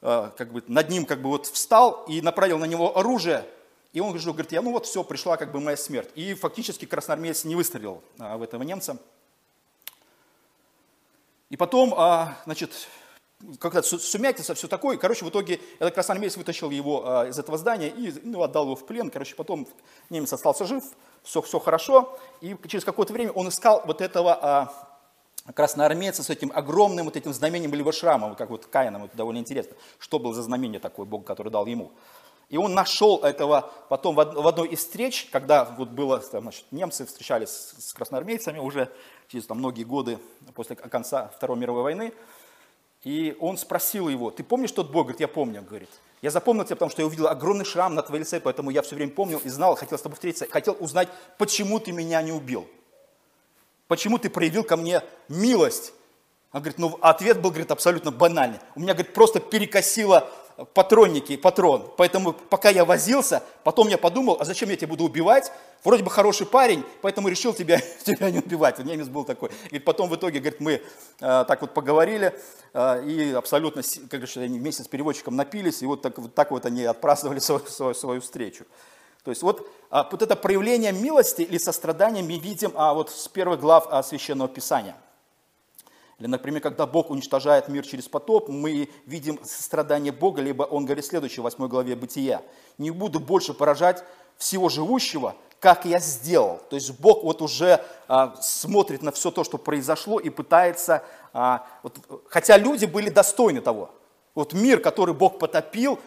а, 0.00 0.30
как 0.36 0.52
бы 0.52 0.62
над 0.66 0.88
ним 0.88 1.04
как 1.04 1.20
бы 1.20 1.28
вот 1.28 1.46
встал 1.46 2.04
и 2.08 2.20
направил 2.20 2.58
на 2.58 2.64
него 2.64 2.96
оружие, 2.96 3.44
и 3.92 4.00
он 4.00 4.12
говорит, 4.12 4.52
я, 4.52 4.62
ну 4.62 4.72
вот 4.72 4.86
все, 4.86 5.02
пришла 5.02 5.38
как 5.38 5.52
бы 5.52 5.58
моя 5.58 5.76
смерть. 5.76 6.10
И 6.14 6.34
фактически 6.34 6.84
красноармеец 6.84 7.44
не 7.44 7.56
выстрелил 7.56 8.04
а, 8.18 8.36
в 8.36 8.42
этого 8.42 8.62
немца. 8.62 8.98
И 11.48 11.56
потом, 11.56 11.94
а, 11.96 12.36
значит, 12.44 12.88
как-то 13.58 13.82
сумятица, 13.82 14.54
все 14.54 14.66
такое. 14.66 14.96
Короче, 14.96 15.24
в 15.24 15.28
итоге 15.28 15.60
этот 15.78 15.94
красноармеец 15.94 16.36
вытащил 16.36 16.70
его 16.70 17.02
а, 17.04 17.26
из 17.26 17.38
этого 17.38 17.58
здания 17.58 17.88
и 17.88 18.12
ну, 18.22 18.42
отдал 18.42 18.64
его 18.64 18.76
в 18.76 18.86
плен. 18.86 19.10
Короче, 19.10 19.34
потом 19.34 19.68
немец 20.10 20.32
остался 20.32 20.64
жив, 20.64 20.84
все, 21.22 21.42
все 21.42 21.58
хорошо. 21.58 22.18
И 22.40 22.56
через 22.66 22.84
какое-то 22.84 23.12
время 23.12 23.32
он 23.32 23.48
искал 23.48 23.82
вот 23.84 24.00
этого 24.00 24.38
а, 24.40 24.96
красноармейца 25.54 26.22
с 26.22 26.30
этим 26.30 26.50
огромным 26.54 27.06
вот 27.06 27.16
этим 27.16 27.32
знамением 27.32 27.74
либо 27.74 27.92
шрамом, 27.92 28.34
как 28.34 28.50
вот 28.50 28.66
Каином, 28.66 29.04
это 29.04 29.16
довольно 29.16 29.38
интересно, 29.38 29.76
что 29.98 30.18
было 30.18 30.34
за 30.34 30.42
знамение 30.42 30.80
такое 30.80 31.06
Бог, 31.06 31.24
который 31.24 31.52
дал 31.52 31.66
ему. 31.66 31.92
И 32.48 32.56
он 32.56 32.74
нашел 32.74 33.18
этого 33.24 33.72
потом 33.88 34.14
в 34.14 34.20
одной 34.20 34.68
из 34.68 34.78
встреч, 34.78 35.28
когда 35.32 35.64
вот 35.64 35.88
было, 35.88 36.20
там, 36.20 36.42
значит, 36.42 36.64
немцы 36.70 37.04
встречались 37.04 37.50
с 37.50 37.92
красноармейцами 37.92 38.60
уже 38.60 38.88
через 39.26 39.46
там, 39.46 39.58
многие 39.58 39.82
годы 39.82 40.18
после 40.54 40.76
конца 40.76 41.28
Второй 41.36 41.58
мировой 41.58 41.82
войны. 41.82 42.12
И 43.06 43.36
он 43.38 43.56
спросил 43.56 44.08
его, 44.08 44.32
ты 44.32 44.42
помнишь 44.42 44.72
тот 44.72 44.90
бой? 44.90 45.04
Говорит, 45.04 45.20
я 45.20 45.28
помню, 45.28 45.62
говорит. 45.62 45.88
Я 46.22 46.32
запомнил 46.32 46.64
тебя, 46.64 46.74
потому 46.74 46.90
что 46.90 47.02
я 47.02 47.06
увидел 47.06 47.28
огромный 47.28 47.64
шрам 47.64 47.94
на 47.94 48.02
твоей 48.02 48.24
лице, 48.24 48.40
поэтому 48.40 48.70
я 48.70 48.82
все 48.82 48.96
время 48.96 49.12
помнил 49.12 49.38
и 49.44 49.48
знал, 49.48 49.76
хотел 49.76 49.96
с 49.96 50.02
тобой 50.02 50.16
встретиться, 50.16 50.48
хотел 50.50 50.76
узнать, 50.80 51.08
почему 51.38 51.78
ты 51.78 51.92
меня 51.92 52.20
не 52.20 52.32
убил. 52.32 52.66
Почему 53.86 54.18
ты 54.18 54.28
проявил 54.28 54.64
ко 54.64 54.76
мне 54.76 55.02
милость? 55.28 55.92
Он 56.50 56.62
говорит, 56.62 56.78
ну 56.78 56.98
ответ 57.00 57.40
был, 57.40 57.50
говорит, 57.50 57.70
абсолютно 57.70 58.10
банальный. 58.10 58.58
У 58.74 58.80
меня, 58.80 58.92
говорит, 58.92 59.14
просто 59.14 59.38
перекосило 59.38 60.28
патронники, 60.74 61.36
патрон. 61.36 61.90
Поэтому 61.96 62.32
пока 62.32 62.70
я 62.70 62.84
возился, 62.84 63.42
потом 63.64 63.88
я 63.88 63.98
подумал, 63.98 64.38
а 64.40 64.44
зачем 64.44 64.70
я 64.70 64.76
тебя 64.76 64.88
буду 64.88 65.04
убивать? 65.04 65.52
Вроде 65.84 66.02
бы 66.02 66.10
хороший 66.10 66.46
парень, 66.46 66.82
поэтому 67.02 67.28
решил 67.28 67.52
тебя, 67.52 67.80
тебя 68.04 68.30
не 68.30 68.38
убивать. 68.38 68.78
Вот 68.78 68.86
немец 68.86 69.08
был 69.08 69.24
такой. 69.24 69.50
И 69.70 69.78
потом 69.78 70.08
в 70.08 70.16
итоге, 70.16 70.40
говорит, 70.40 70.60
мы 70.60 70.72
э, 70.72 70.80
так 71.20 71.60
вот 71.60 71.74
поговорили 71.74 72.34
э, 72.72 73.04
и 73.06 73.32
абсолютно, 73.32 73.82
как 73.82 74.20
говорится, 74.20 74.40
они 74.40 74.58
вместе 74.58 74.82
с 74.82 74.88
переводчиком 74.88 75.36
напились, 75.36 75.82
и 75.82 75.86
вот 75.86 76.02
так 76.02 76.18
вот, 76.18 76.34
так 76.34 76.50
вот 76.50 76.64
они 76.66 76.84
отпраздновали 76.84 77.38
свою, 77.40 77.64
свою, 77.66 77.94
свою 77.94 78.20
встречу. 78.20 78.64
То 79.26 79.30
есть 79.30 79.42
вот, 79.42 79.68
а, 79.90 80.08
вот 80.08 80.22
это 80.22 80.36
проявление 80.36 80.92
милости 80.92 81.42
или 81.42 81.58
сострадания 81.58 82.22
мы 82.22 82.38
видим 82.38 82.70
а, 82.76 82.94
вот 82.94 83.10
с 83.10 83.26
первых 83.26 83.58
глав 83.58 83.88
а, 83.90 84.04
Священного 84.04 84.48
Писания. 84.48 84.94
Или, 86.18 86.28
например, 86.28 86.62
когда 86.62 86.86
Бог 86.86 87.10
уничтожает 87.10 87.68
мир 87.68 87.86
через 87.86 88.08
потоп, 88.08 88.48
мы 88.48 88.88
видим 89.04 89.38
страдание 89.44 90.12
Бога, 90.12 90.40
либо 90.40 90.62
Он 90.62 90.86
говорит 90.86 91.04
следующее, 91.04 91.42
в 91.42 91.44
8 91.44 91.68
главе 91.68 91.94
Бытия. 91.94 92.42
«Не 92.78 92.90
буду 92.90 93.20
больше 93.20 93.52
поражать 93.52 94.02
всего 94.38 94.70
живущего, 94.70 95.36
как 95.60 95.84
я 95.84 95.98
сделал». 95.98 96.60
То 96.70 96.76
есть 96.76 96.98
Бог 97.00 97.22
вот 97.22 97.42
уже 97.42 97.84
а, 98.08 98.34
смотрит 98.40 99.02
на 99.02 99.12
все 99.12 99.30
то, 99.30 99.44
что 99.44 99.58
произошло, 99.58 100.18
и 100.18 100.30
пытается, 100.30 101.02
а, 101.34 101.66
вот, 101.82 101.98
хотя 102.28 102.56
люди 102.56 102.86
были 102.86 103.10
достойны 103.10 103.60
того. 103.60 103.90
Вот 104.34 104.54
мир, 104.54 104.80
который 104.80 105.14
Бог 105.14 105.38
потопил, 105.38 105.98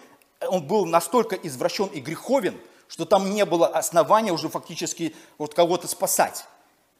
он 0.47 0.65
был 0.65 0.85
настолько 0.85 1.35
извращен 1.35 1.85
и 1.87 1.99
греховен, 1.99 2.59
что 2.87 3.05
там 3.05 3.29
не 3.29 3.45
было 3.45 3.67
основания 3.67 4.31
уже 4.31 4.49
фактически 4.49 5.15
вот 5.37 5.53
кого-то 5.53 5.87
спасать. 5.87 6.45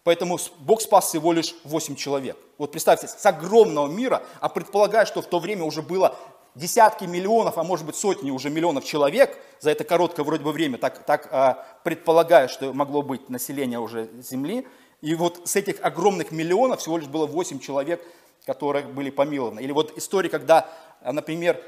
Поэтому 0.04 0.40
Бог 0.60 0.82
спас 0.82 1.10
всего 1.10 1.34
лишь 1.34 1.56
8 1.64 1.96
человек. 1.96 2.38
Вот 2.58 2.72
представьте, 2.72 3.08
с 3.08 3.26
огромного 3.26 3.88
мира, 3.88 4.24
а 4.40 4.50
предполагая, 4.50 5.06
что 5.06 5.22
в 5.22 5.28
то 5.28 5.40
время 5.40 5.66
уже 5.66 5.82
было 5.82 6.16
десятки 6.56 7.06
миллионов, 7.06 7.58
а 7.58 7.64
может 7.64 7.86
быть 7.86 7.96
сотни 7.96 8.32
уже 8.32 8.50
миллионов 8.50 8.86
человек 8.86 9.38
за 9.60 9.72
это 9.72 9.84
короткое 9.84 10.24
вроде 10.24 10.44
бы 10.44 10.52
время, 10.52 10.78
так, 10.78 11.06
так 11.06 11.28
а, 11.32 11.66
предполагая, 11.84 12.48
что 12.48 12.74
могло 12.74 13.02
быть 13.02 13.30
население 13.30 13.80
уже 13.80 14.10
Земли. 14.22 14.66
И 15.02 15.16
вот 15.16 15.42
с 15.46 15.56
этих 15.56 15.78
огромных 15.82 16.32
миллионов 16.32 16.80
всего 16.80 16.98
лишь 16.98 17.08
было 17.08 17.26
8 17.26 17.60
человек, 17.60 18.02
которые 18.46 18.86
были 18.86 19.10
помилованы. 19.10 19.60
Или 19.60 19.72
вот 19.72 19.98
история, 19.98 20.30
когда, 20.30 20.70
например, 21.02 21.62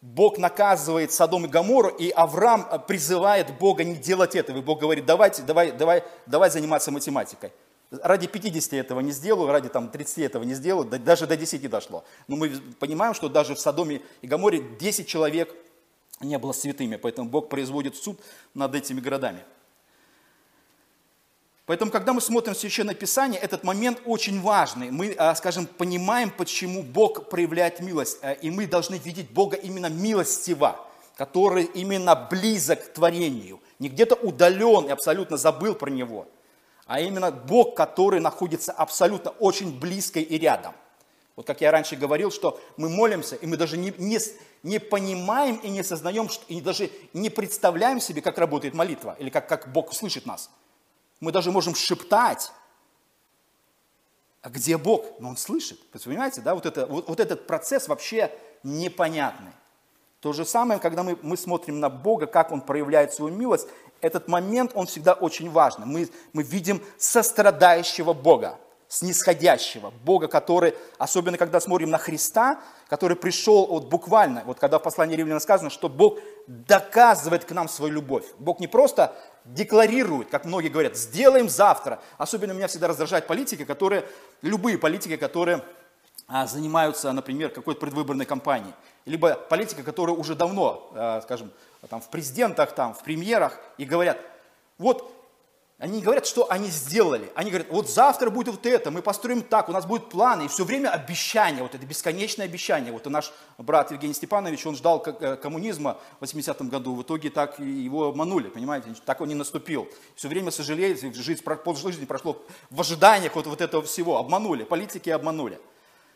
Бог 0.00 0.38
наказывает 0.38 1.12
Содом 1.12 1.46
и 1.46 1.48
Гамору, 1.48 1.88
и 1.88 2.10
Авраам 2.10 2.66
призывает 2.86 3.58
Бога 3.58 3.82
не 3.82 3.96
делать 3.96 4.36
этого. 4.36 4.58
И 4.58 4.62
Бог 4.62 4.80
говорит, 4.80 5.06
давайте, 5.06 5.42
давай, 5.42 5.72
давай, 5.72 6.04
давай 6.26 6.50
заниматься 6.50 6.92
математикой. 6.92 7.52
Ради 7.90 8.26
50 8.26 8.74
этого 8.74 9.00
не 9.00 9.12
сделаю, 9.12 9.50
ради 9.50 9.68
там, 9.68 9.88
30 9.88 10.18
этого 10.18 10.44
не 10.44 10.54
сделаю, 10.54 10.84
даже 10.86 11.26
до 11.26 11.36
10 11.36 11.68
дошло. 11.68 12.04
Но 12.28 12.36
мы 12.36 12.50
понимаем, 12.78 13.14
что 13.14 13.28
даже 13.28 13.54
в 13.54 13.60
Содоме 13.60 14.02
и 14.20 14.26
Гаморе 14.26 14.62
10 14.78 15.06
человек 15.08 15.54
не 16.20 16.38
было 16.38 16.52
святыми, 16.52 16.96
поэтому 16.96 17.28
Бог 17.28 17.48
производит 17.48 17.96
суд 17.96 18.20
над 18.54 18.74
этими 18.74 19.00
городами. 19.00 19.42
Поэтому, 21.68 21.92
когда 21.92 22.12
мы 22.12 22.20
смотрим 22.20 22.56
Священное 22.56 22.96
Писание, 22.96 23.40
этот 23.40 23.62
момент 23.62 24.00
очень 24.04 24.40
важный. 24.40 24.90
Мы, 24.90 25.14
а, 25.16 25.32
скажем, 25.36 25.66
понимаем, 25.66 26.30
почему 26.30 26.82
Бог 26.82 27.28
проявляет 27.28 27.78
милость. 27.78 28.18
Э, 28.22 28.34
и 28.34 28.50
мы 28.50 28.66
должны 28.66 28.96
видеть 28.96 29.30
Бога 29.30 29.56
именно 29.56 29.88
милостиво, 29.88 30.84
который 31.16 31.64
именно 31.64 32.16
близок 32.16 32.86
к 32.86 32.92
творению. 32.94 33.60
Не 33.78 33.88
где-то 33.88 34.16
удален 34.16 34.86
и 34.86 34.90
абсолютно 34.90 35.36
забыл 35.36 35.76
про 35.76 35.90
Него– 35.90 36.26
а 36.88 37.00
именно 37.00 37.30
Бог, 37.30 37.76
который 37.76 38.18
находится 38.18 38.72
абсолютно 38.72 39.30
очень 39.32 39.78
близко 39.78 40.20
и 40.20 40.38
рядом. 40.38 40.72
Вот 41.36 41.46
как 41.46 41.60
я 41.60 41.70
раньше 41.70 41.96
говорил, 41.96 42.32
что 42.32 42.58
мы 42.78 42.88
молимся, 42.88 43.36
и 43.36 43.46
мы 43.46 43.58
даже 43.58 43.76
не, 43.76 43.92
не, 43.98 44.18
не 44.62 44.80
понимаем 44.80 45.56
и 45.56 45.68
не 45.68 45.84
сознаем, 45.84 46.30
и 46.48 46.62
даже 46.62 46.90
не 47.12 47.28
представляем 47.28 48.00
себе, 48.00 48.22
как 48.22 48.38
работает 48.38 48.72
молитва, 48.72 49.14
или 49.20 49.28
как, 49.28 49.46
как 49.46 49.70
Бог 49.70 49.92
слышит 49.92 50.24
нас. 50.24 50.50
Мы 51.20 51.32
даже 51.32 51.50
можем 51.50 51.74
шептать, 51.74 52.52
а 54.42 54.50
где 54.50 54.78
Бог? 54.78 55.04
Но 55.20 55.30
Он 55.30 55.36
слышит. 55.36 55.78
Понимаете, 55.90 56.40
да, 56.40 56.54
вот, 56.54 56.66
это, 56.66 56.86
вот, 56.86 57.08
вот 57.08 57.20
этот 57.20 57.46
процесс 57.46 57.88
вообще 57.88 58.32
непонятный. 58.62 59.52
То 60.20 60.32
же 60.32 60.44
самое, 60.44 60.80
когда 60.80 61.02
мы, 61.02 61.18
мы 61.22 61.36
смотрим 61.36 61.80
на 61.80 61.88
Бога, 61.88 62.26
как 62.26 62.50
Он 62.50 62.60
проявляет 62.60 63.12
свою 63.12 63.34
милость, 63.34 63.68
этот 64.00 64.28
момент, 64.28 64.72
он 64.74 64.86
всегда 64.86 65.12
очень 65.12 65.50
важный. 65.50 65.86
Мы, 65.86 66.08
мы 66.32 66.42
видим 66.42 66.82
сострадающего 66.98 68.12
Бога, 68.12 68.58
снисходящего 68.88 69.92
Бога, 70.02 70.28
который, 70.28 70.74
особенно 70.96 71.36
когда 71.36 71.60
смотрим 71.60 71.90
на 71.90 71.98
Христа, 71.98 72.58
который 72.88 73.16
пришел 73.16 73.66
вот 73.66 73.84
буквально, 73.84 74.42
вот 74.46 74.58
когда 74.58 74.78
в 74.78 74.82
послании 74.82 75.14
Римляна 75.14 75.40
сказано, 75.40 75.68
что 75.68 75.90
Бог 75.90 76.18
доказывает 76.46 77.44
к 77.44 77.52
нам 77.52 77.68
свою 77.68 77.92
любовь. 77.92 78.24
Бог 78.38 78.60
не 78.60 78.66
просто 78.66 79.14
декларирует, 79.44 80.30
как 80.30 80.46
многие 80.46 80.68
говорят, 80.68 80.96
сделаем 80.96 81.50
завтра. 81.50 82.00
Особенно 82.16 82.52
меня 82.52 82.66
всегда 82.66 82.88
раздражает 82.88 83.26
политики, 83.26 83.64
которые, 83.64 84.08
любые 84.40 84.78
политики, 84.78 85.16
которые 85.16 85.62
а, 86.26 86.46
занимаются, 86.46 87.12
например, 87.12 87.50
какой-то 87.50 87.80
предвыборной 87.80 88.24
кампанией. 88.24 88.74
Либо 89.04 89.34
политика, 89.34 89.82
которая 89.82 90.16
уже 90.16 90.34
давно, 90.34 90.90
а, 90.94 91.20
скажем, 91.22 91.50
там, 91.90 92.00
в 92.00 92.08
президентах, 92.08 92.74
там, 92.74 92.94
в 92.94 93.02
премьерах 93.02 93.58
и 93.76 93.84
говорят, 93.84 94.18
вот 94.78 95.17
они 95.78 95.98
не 95.98 96.02
говорят, 96.02 96.26
что 96.26 96.50
они 96.50 96.68
сделали. 96.70 97.30
Они 97.36 97.50
говорят, 97.50 97.70
вот 97.70 97.88
завтра 97.88 98.30
будет 98.30 98.48
вот 98.48 98.66
это, 98.66 98.90
мы 98.90 99.00
построим 99.00 99.42
так, 99.42 99.68
у 99.68 99.72
нас 99.72 99.86
будет 99.86 100.08
планы. 100.08 100.46
И 100.46 100.48
все 100.48 100.64
время 100.64 100.88
обещания, 100.88 101.62
вот 101.62 101.76
это 101.76 101.86
бесконечное 101.86 102.46
обещание. 102.46 102.92
Вот 102.92 103.06
и 103.06 103.10
наш 103.10 103.32
брат 103.58 103.92
Евгений 103.92 104.14
Степанович, 104.14 104.66
он 104.66 104.74
ждал 104.74 105.00
э, 105.06 105.36
коммунизма 105.36 105.96
в 106.18 106.24
80-м 106.24 106.68
году, 106.68 106.96
в 106.96 107.02
итоге 107.02 107.30
так 107.30 107.60
его 107.60 108.08
обманули, 108.08 108.48
понимаете, 108.48 108.92
так 109.04 109.20
он 109.20 109.28
не 109.28 109.36
наступил. 109.36 109.88
Все 110.16 110.26
время 110.26 110.50
сожалеет, 110.50 111.00
жизнь, 111.14 111.44
полжизни 111.44 112.06
прошло 112.06 112.42
в 112.70 112.80
ожиданиях 112.80 113.36
вот, 113.36 113.46
вот 113.46 113.60
этого 113.60 113.84
всего, 113.84 114.16
обманули, 114.16 114.64
политики 114.64 115.10
обманули. 115.10 115.60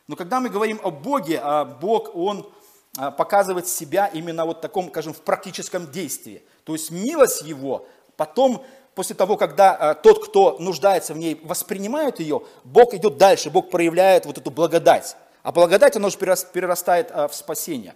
Но 0.09 0.16
когда 0.16 0.40
мы 0.40 0.48
говорим 0.48 0.81
о 0.83 0.90
Боге, 0.90 1.40
а 1.40 1.64
Бог, 1.64 2.16
Он 2.16 2.51
а, 2.98 3.12
показывает 3.12 3.68
себя 3.68 4.09
именно 4.09 4.44
вот 4.44 4.61
таком, 4.61 4.88
скажем, 4.88 5.14
в 5.14 5.20
практическом 5.20 5.88
действии. 5.88 6.42
То 6.64 6.72
есть 6.72 6.90
милость 6.90 7.42
Его 7.42 7.87
потом 8.16 8.64
после 8.94 9.16
того, 9.16 9.37
когда 9.37 9.74
а, 9.74 9.94
тот, 9.94 10.24
кто 10.24 10.57
нуждается 10.59 11.14
в 11.14 11.18
ней, 11.18 11.40
воспринимает 11.42 12.20
ее, 12.20 12.42
Бог 12.64 12.94
идет 12.94 13.16
дальше, 13.16 13.50
Бог 13.50 13.70
проявляет 13.70 14.26
вот 14.26 14.38
эту 14.38 14.50
благодать. 14.50 15.16
А 15.42 15.52
благодать, 15.52 15.96
она 15.96 16.09
уже 16.09 16.18
перерастает 16.18 17.11
а, 17.11 17.28
в 17.28 17.35
спасение. 17.35 17.94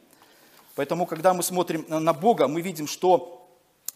Поэтому, 0.74 1.06
когда 1.06 1.32
мы 1.32 1.42
смотрим 1.42 1.86
на 1.88 2.12
Бога, 2.12 2.48
мы 2.48 2.60
видим, 2.60 2.86
что 2.86 3.46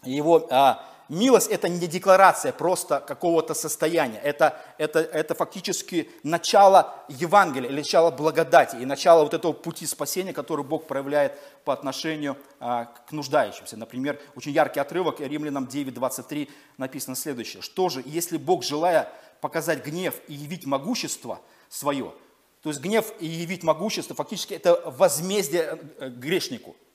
Его 0.03 0.47
а, 0.51 0.85
Милость– 1.11 1.49
это 1.51 1.69
не 1.69 1.89
декларация 1.89 2.53
просто 2.53 3.01
какого-то 3.01 3.53
состояния. 3.53 4.21
Это, 4.21 4.57
это, 4.79 5.01
это 5.01 5.35
фактически 5.35 6.09
начало 6.23 6.95
Евангелия, 7.09 7.69
или 7.69 7.79
начало 7.79 8.13
благодати, 8.13 8.77
и 8.77 8.85
начало 8.85 9.25
вот 9.25 9.35
этого 9.35 9.53
пути 9.53 9.87
спасения, 9.87 10.33
который 10.33 10.65
Бог 10.65 10.87
проявляет 10.87 11.37
по 11.65 11.73
отношению 11.73 12.37
а, 12.61 12.85
к 12.85 13.11
нуждающимся. 13.11 13.77
Например, 13.77 14.21
очень 14.37 14.53
яркий 14.53 14.79
отрывок, 14.79 15.19
Римлянам 15.19 15.65
9:23 15.65 16.49
написано 16.79 17.17
следующее. 17.17 17.61
«Что 17.61 17.89
же, 17.89 18.05
если 18.07 18.37
Бог, 18.37 18.63
желая 18.63 19.13
показать 19.41 19.85
гнев 19.85 20.15
и 20.29 20.35
явить 20.35 20.65
могущество 20.65 21.41
свое, 21.69 22.15
то 22.63 22.69
есть 22.69 22.81
гнев 22.81 23.13
и 23.19 23.27
явить 23.27 23.65
могущество, 23.65 24.15
фактически 24.15 24.55
это 24.55 24.81
возмездие 24.87 25.77
э, 25.99 26.09
грешнику– 26.09 26.77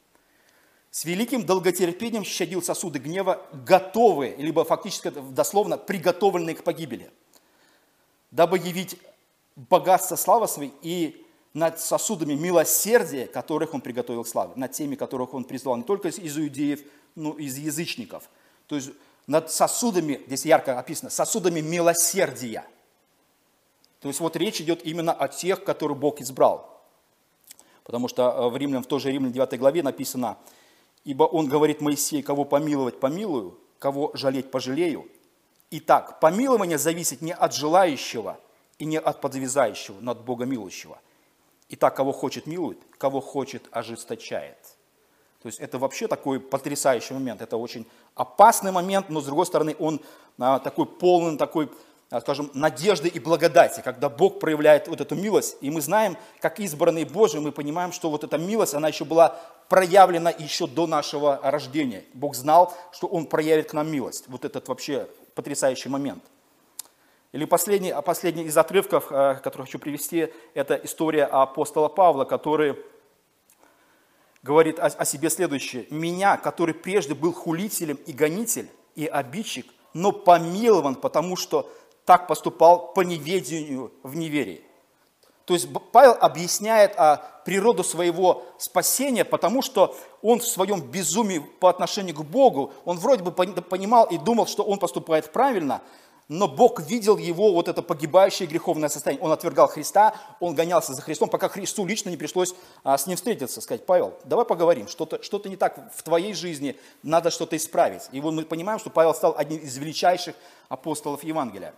с 0.96 1.04
великим 1.04 1.46
долготерпением 1.46 2.24
щадил 2.24 2.64
сосуды 2.64 3.00
гнева, 3.00 3.46
готовые, 3.52 4.38
либо 4.38 4.64
фактически 4.64 5.10
дословно 5.10 5.78
приготовленные 5.78 6.56
к 6.56 6.64
погибели, 6.64 7.12
дабы 8.32 8.60
явить 8.60 8.98
богатство 9.58 10.16
славы 10.16 10.48
своей 10.48 10.72
и 10.82 11.28
над 11.54 11.82
сосудами 11.82 12.36
милосердия, 12.36 13.28
которых 13.28 13.74
он 13.74 13.82
приготовил 13.82 14.24
к 14.24 14.28
славе, 14.30 14.54
над 14.56 14.72
теми, 14.72 14.96
которых 14.96 15.34
он 15.34 15.44
призвал 15.44 15.76
не 15.76 15.84
только 15.84 16.08
из 16.08 16.38
иудеев, 16.38 16.80
но 17.16 17.34
и 17.34 17.44
из 17.44 17.58
язычников. 17.58 18.30
То 18.68 18.76
есть 18.76 18.92
над 19.28 19.52
сосудами, 19.52 20.22
здесь 20.28 20.46
ярко 20.46 20.80
описано, 20.80 21.10
сосудами 21.10 21.60
милосердия. 21.60 22.66
То 24.00 24.08
есть 24.08 24.22
вот 24.22 24.38
речь 24.38 24.62
идет 24.62 24.86
именно 24.86 25.12
о 25.12 25.28
тех, 25.28 25.62
которых 25.66 25.98
Бог 25.98 26.22
избрал. 26.22 26.86
Потому 27.84 28.08
что 28.08 28.30
э, 28.30 28.50
в 28.50 28.56
Римлянам, 28.56 28.84
в 28.84 28.88
той 28.88 29.02
же 29.02 29.12
Римлян 29.12 29.34
9 29.34 29.60
главе 29.60 29.84
написано, 29.84 30.38
Ибо 31.06 31.24
он 31.24 31.48
говорит 31.48 31.82
Моисей, 31.82 32.22
кого 32.22 32.46
помиловать 32.46 33.00
помилую, 33.00 33.58
кого 33.80 34.12
жалеть 34.16 34.52
пожалею. 34.52 35.08
Итак, 35.70 36.20
помилование 36.20 36.78
зависит 36.78 37.22
не 37.22 37.34
от 37.34 37.54
желающего 37.54 38.40
и 38.80 38.86
не 38.86 39.00
от 39.00 39.22
подвязающего, 39.22 39.98
но 40.02 40.12
от 40.12 40.26
Бога 40.26 40.46
милующего. 40.46 41.00
Итак, 41.70 41.96
кого 41.96 42.12
хочет 42.12 42.48
милует, 42.48 42.80
кого 42.98 43.22
хочет 43.22 43.68
ожесточает. 43.72 44.58
То 45.42 45.48
есть 45.48 45.60
это 45.60 45.78
вообще 45.78 46.08
такой 46.08 46.40
потрясающий 46.40 47.14
момент. 47.14 47.42
Это 47.42 47.58
очень 47.58 47.86
опасный 48.16 48.72
момент, 48.72 49.10
но 49.10 49.22
с 49.22 49.26
другой 49.26 49.46
стороны 49.46 49.76
он 49.78 50.02
а, 50.40 50.58
такой 50.58 50.88
полный, 50.88 51.38
такой 51.38 51.70
скажем, 52.22 52.52
надежды 52.54 53.08
и 53.08 53.20
благодати, 53.20 53.82
когда 53.84 54.10
Бог 54.10 54.40
проявляет 54.40 54.88
вот 54.88 55.02
эту 55.02 55.16
милость. 55.16 55.58
И 55.62 55.70
мы 55.70 55.82
знаем, 55.82 56.18
как 56.40 56.60
избранные 56.60 57.06
Божии, 57.06 57.40
мы 57.40 57.52
понимаем, 57.52 57.92
что 57.92 58.10
вот 58.10 58.24
эта 58.24 58.38
милость, 58.38 58.74
она 58.74 58.88
еще 58.88 59.06
была 59.06 59.40
проявлена 59.70 60.30
еще 60.30 60.68
до 60.68 60.88
нашего 60.88 61.40
рождения. 61.44 62.04
Бог 62.14 62.36
знал, 62.36 62.74
что 62.92 63.08
Он 63.08 63.26
проявит 63.26 63.72
к 63.72 63.74
нам 63.74 63.92
милость. 63.92 64.26
Вот 64.28 64.46
этот 64.46 64.68
вообще 64.68 65.08
потрясающий 65.34 65.90
момент. 65.90 66.24
Или 67.32 67.46
последний, 67.46 67.92
а 67.92 68.02
последний 68.02 68.44
из 68.44 68.58
отрывков, 68.58 69.08
а, 69.10 69.36
который 69.36 69.64
хочу 69.64 69.78
привести, 69.78 70.32
это 70.54 70.76
история 70.84 71.26
апостола 71.26 71.90
Павла, 71.90 72.24
который 72.24 72.78
говорит 74.42 74.80
о, 74.80 74.86
о 74.86 75.06
себе 75.06 75.30
следующее. 75.30 75.86
«Меня, 75.90 76.38
который 76.38 76.74
прежде 76.74 77.14
был 77.14 77.34
хулителем 77.34 77.98
и 78.06 78.14
гонитель, 78.14 78.70
и 78.96 79.06
обидчик, 79.06 79.66
но 79.94 80.12
помилован, 80.12 80.96
потому 80.96 81.36
что 81.36 81.70
так 82.06 82.28
поступал 82.28 82.94
по 82.94 83.02
неведению 83.02 83.92
в 84.04 84.16
неверии. 84.16 84.64
То 85.46 85.54
есть 85.54 85.68
Павел 85.92 86.18
объясняет 86.20 86.94
а, 86.98 87.18
природу 87.46 87.84
своего 87.84 88.44
спасения, 88.58 89.24
потому 89.24 89.62
что 89.62 89.96
он 90.24 90.40
в 90.40 90.48
своем 90.48 90.82
безумии 90.82 91.40
по 91.60 91.70
отношению 91.70 92.16
к 92.16 92.24
Богу, 92.24 92.74
он 92.84 92.98
вроде 92.98 93.24
бы 93.24 93.32
понимал 93.32 94.06
и 94.06 94.18
думал, 94.18 94.48
что 94.48 94.64
он 94.64 94.80
поступает 94.80 95.32
правильно, 95.32 95.82
но 96.28 96.48
Бог 96.48 96.80
видел 96.80 97.18
его 97.18 97.52
вот 97.52 97.68
это 97.68 97.84
погибающее 97.84 98.48
греховное 98.48 98.90
состояние. 98.90 99.24
Он 99.24 99.32
отвергал 99.32 99.68
Христа, 99.68 100.16
он 100.40 100.56
гонялся 100.56 100.94
за 100.94 101.04
Христом, 101.04 101.30
пока 101.30 101.48
Христу 101.50 101.86
лично 101.86 102.10
не 102.10 102.18
пришлось 102.18 102.56
а, 102.84 102.98
с 102.98 103.06
ним 103.06 103.16
встретиться, 103.16 103.62
сказать, 103.62 103.86
Павел, 103.86 104.16
давай 104.24 104.46
поговорим, 104.46 104.88
что-то 104.88 105.22
что 105.22 105.40
не 105.46 105.56
так 105.56 105.92
в 105.94 106.02
твоей 106.02 106.34
жизни, 106.34 106.76
надо 107.04 107.30
что-то 107.30 107.56
исправить. 107.56 108.04
И 108.12 108.20
вот 108.20 108.34
мы 108.34 108.44
понимаем, 108.44 108.80
что 108.80 108.90
Павел 108.90 109.14
стал 109.14 109.36
одним 109.38 109.60
из 109.60 109.78
величайших 109.78 110.36
апостолов 110.70 111.24
Евангелия. 111.24 111.76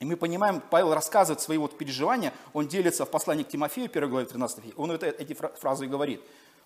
И 0.00 0.04
мы 0.04 0.16
понимаем, 0.16 0.60
Павел 0.70 0.92
рассказывает 0.92 1.40
свои 1.40 1.56
вот 1.56 1.78
переживания, 1.78 2.32
он 2.52 2.66
делится 2.66 3.04
в 3.06 3.10
послании 3.10 3.44
к 3.44 3.48
Тимофею, 3.48 3.88
1 3.88 4.10
главе 4.10 4.26
13 4.26 4.58
стихе, 4.58 4.74
он 4.76 4.90
это, 4.90 5.06
эти 5.06 5.34
фразы 5.34 5.86
говорит. 5.86 6.20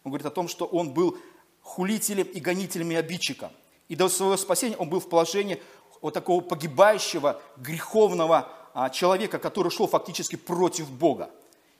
Он 0.04 0.10
говорит 0.10 0.26
о 0.26 0.30
том, 0.30 0.48
что 0.48 0.64
он 0.64 0.92
был 0.94 1.18
хулителем 1.60 2.26
и 2.26 2.40
гонителем 2.40 2.90
и 2.90 2.94
обидчиком. 2.94 3.50
И 3.88 3.96
до 3.96 4.08
своего 4.08 4.36
спасения 4.36 4.76
он 4.76 4.88
был 4.88 5.00
в 5.00 5.08
положении 5.08 5.62
вот 6.00 6.14
такого 6.14 6.40
погибающего, 6.40 7.40
греховного 7.56 8.48
а, 8.74 8.90
человека, 8.90 9.38
который 9.38 9.70
шел 9.70 9.86
фактически 9.86 10.36
против 10.36 10.90
Бога. 10.90 11.30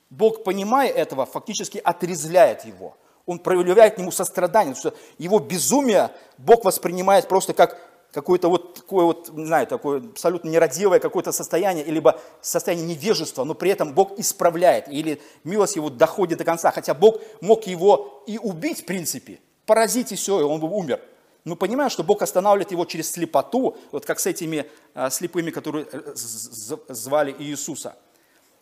Бог, 0.09 0.43
понимая 0.43 0.89
этого, 0.89 1.25
фактически 1.25 1.77
отрезляет 1.77 2.65
его. 2.65 2.97
Он 3.25 3.37
проявляет 3.37 3.95
к 3.95 3.97
нему 3.99 4.11
сострадание, 4.11 4.73
потому 4.73 4.93
что 4.93 4.99
его 5.19 5.39
безумие 5.39 6.11
Бог 6.37 6.65
воспринимает 6.65 7.27
просто 7.27 7.53
как 7.53 7.79
какое-то 8.11 8.49
вот 8.49 8.75
такое 8.75 9.05
вот, 9.05 9.29
не 9.33 9.45
знаю, 9.45 9.67
такое 9.67 9.99
абсолютно 9.99 10.49
нерадивое 10.49 10.99
какое-то 10.99 11.31
состояние, 11.31 11.85
либо 11.85 12.19
состояние 12.41 12.87
невежества, 12.87 13.43
но 13.43 13.53
при 13.53 13.71
этом 13.71 13.93
Бог 13.93 14.17
исправляет, 14.17 14.87
или 14.87 15.21
милость 15.43 15.75
его 15.75 15.89
доходит 15.89 16.39
до 16.39 16.43
конца, 16.43 16.71
хотя 16.71 16.93
Бог 16.93 17.21
мог 17.41 17.67
его 17.67 18.23
и 18.25 18.37
убить, 18.37 18.81
в 18.81 18.85
принципе, 18.85 19.39
поразить 19.65 20.11
и 20.11 20.15
все, 20.15 20.39
и 20.39 20.43
он 20.43 20.59
бы 20.59 20.69
умер. 20.69 21.01
Но 21.45 21.55
понимаем, 21.55 21.89
что 21.89 22.03
Бог 22.03 22.21
останавливает 22.21 22.71
его 22.71 22.85
через 22.85 23.11
слепоту, 23.11 23.77
вот 23.91 24.05
как 24.05 24.19
с 24.19 24.25
этими 24.25 24.65
а, 24.93 25.09
слепыми, 25.09 25.51
которые 25.51 25.87
э, 25.91 26.13
звали 26.13 27.33
Иисуса. 27.39 27.95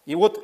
И 0.05 0.15
вот 0.15 0.39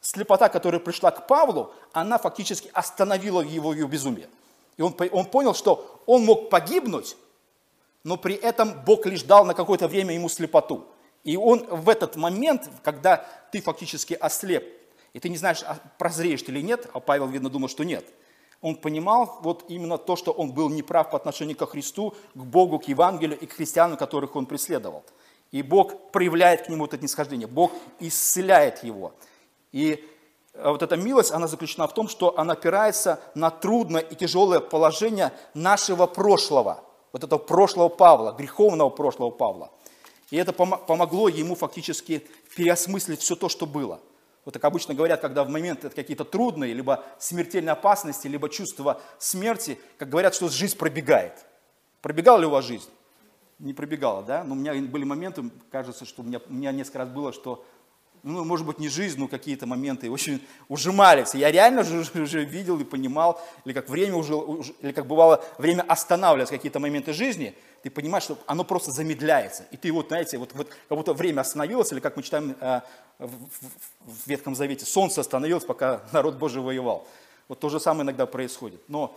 слепота, 0.00 0.48
которая 0.48 0.80
пришла 0.80 1.10
к 1.10 1.26
Павлу, 1.26 1.72
она 1.92 2.18
фактически 2.18 2.70
остановила 2.72 3.42
его, 3.42 3.74
его 3.74 3.88
безумие. 3.88 4.28
И 4.76 4.82
он, 4.82 4.96
он 5.12 5.26
понял, 5.26 5.54
что 5.54 6.02
он 6.06 6.24
мог 6.24 6.48
погибнуть, 6.48 7.16
но 8.04 8.16
при 8.16 8.34
этом 8.34 8.84
Бог 8.84 9.06
лишь 9.06 9.22
дал 9.22 9.44
на 9.44 9.54
какое-то 9.54 9.88
время 9.88 10.14
ему 10.14 10.28
слепоту. 10.28 10.86
И 11.24 11.36
он 11.36 11.66
в 11.66 11.88
этот 11.88 12.16
момент, 12.16 12.70
когда 12.82 13.26
ты 13.52 13.60
фактически 13.60 14.14
ослеп, 14.14 14.64
и 15.12 15.20
ты 15.20 15.28
не 15.28 15.36
знаешь, 15.36 15.62
а 15.62 15.78
прозреешь 15.98 16.42
ты 16.42 16.52
или 16.52 16.60
нет, 16.62 16.88
а 16.92 17.00
Павел, 17.00 17.26
видно, 17.26 17.50
думал, 17.50 17.68
что 17.68 17.84
нет, 17.84 18.04
он 18.60 18.76
понимал 18.76 19.38
вот 19.42 19.64
именно 19.68 19.98
то, 19.98 20.16
что 20.16 20.32
он 20.32 20.52
был 20.52 20.68
неправ 20.68 21.10
по 21.10 21.16
отношению 21.16 21.56
к 21.56 21.66
Христу, 21.66 22.14
к 22.34 22.38
Богу, 22.38 22.78
к 22.78 22.84
Евангелию 22.84 23.38
и 23.38 23.46
к 23.46 23.52
христианам, 23.52 23.96
которых 23.96 24.36
он 24.36 24.46
преследовал. 24.46 25.04
И 25.50 25.62
Бог 25.62 26.10
проявляет 26.10 26.66
к 26.66 26.68
нему 26.68 26.84
это 26.84 26.98
нисхождение, 26.98 27.46
Бог 27.46 27.72
исцеляет 28.00 28.84
его. 28.84 29.12
И 29.72 30.04
э, 30.52 30.70
вот 30.70 30.82
эта 30.82 30.96
милость, 30.96 31.32
она 31.32 31.46
заключена 31.46 31.86
в 31.86 31.94
том, 31.94 32.08
что 32.08 32.38
она 32.38 32.52
опирается 32.52 33.20
на 33.34 33.50
трудное 33.50 34.02
и 34.02 34.14
тяжелое 34.14 34.60
положение 34.60 35.32
нашего 35.54 36.06
прошлого– 36.06 36.84
вот 37.18 37.24
этого 37.24 37.38
прошлого 37.38 37.88
Павла, 37.88 38.32
греховного 38.32 38.90
прошлого 38.90 39.30
Павла. 39.30 39.70
И 40.30 40.36
это 40.36 40.52
помогло 40.52 41.28
ему 41.28 41.54
фактически 41.54 42.26
переосмыслить 42.54 43.20
все 43.20 43.34
то, 43.34 43.48
что 43.48 43.66
было. 43.66 44.00
Вот 44.44 44.54
так 44.54 44.64
обычно 44.64 44.94
говорят, 44.94 45.20
когда 45.20 45.44
в 45.44 45.48
момент 45.48 45.80
какие-то 45.94 46.24
трудные, 46.24 46.72
либо 46.72 47.04
смертельной 47.18 47.72
опасности, 47.72 48.28
либо 48.28 48.48
чувство 48.48 49.00
смерти, 49.18 49.78
как 49.98 50.08
говорят, 50.08 50.34
что 50.34 50.48
жизнь 50.48 50.76
пробегает. 50.76 51.32
Пробегала 52.00 52.38
ли 52.38 52.46
у 52.46 52.50
вас 52.50 52.64
жизнь? 52.64 52.88
Не 53.58 53.74
пробегала, 53.74 54.22
да? 54.22 54.44
Но 54.44 54.54
у 54.54 54.56
меня 54.56 54.72
были 54.74 55.04
моменты, 55.04 55.50
кажется, 55.70 56.04
что 56.04 56.22
у 56.22 56.24
меня, 56.24 56.40
у 56.48 56.52
меня 56.52 56.72
несколько 56.72 56.98
раз 56.98 57.08
было, 57.08 57.32
что 57.32 57.64
ну, 58.22 58.44
может 58.44 58.66
быть, 58.66 58.78
не 58.78 58.88
жизнь, 58.88 59.18
но 59.18 59.28
какие-то 59.28 59.66
моменты 59.66 60.10
очень 60.10 60.46
ужимались. 60.68 61.34
Я 61.34 61.50
реально 61.50 61.82
уже, 61.82 62.20
уже 62.20 62.44
видел 62.44 62.78
и 62.80 62.84
понимал, 62.84 63.40
или 63.64 63.72
как 63.72 63.88
время 63.88 64.16
уже, 64.16 64.34
или 64.80 64.92
как 64.92 65.06
бывало, 65.06 65.44
время 65.58 65.82
останавливалось 65.82 66.50
какие-то 66.50 66.80
моменты 66.80 67.12
жизни, 67.12 67.54
ты 67.82 67.90
понимаешь, 67.90 68.24
что 68.24 68.38
оно 68.46 68.64
просто 68.64 68.90
замедляется. 68.90 69.64
И 69.70 69.76
ты 69.76 69.92
вот, 69.92 70.08
знаете, 70.08 70.38
вот, 70.38 70.52
вот 70.54 70.68
как 70.88 70.98
будто 70.98 71.14
время 71.14 71.42
остановилось, 71.42 71.92
или 71.92 72.00
как 72.00 72.16
мы 72.16 72.22
читаем 72.22 72.56
э, 72.60 72.80
в, 73.18 73.28
в, 73.28 73.50
в 74.04 74.26
Ветхом 74.26 74.54
Завете, 74.54 74.84
солнце 74.84 75.20
остановилось, 75.20 75.64
пока 75.64 76.02
народ 76.12 76.36
Божий 76.36 76.60
воевал. 76.60 77.06
Вот 77.46 77.60
то 77.60 77.68
же 77.68 77.80
самое 77.80 78.02
иногда 78.02 78.26
происходит. 78.26 78.82
Но 78.88 79.16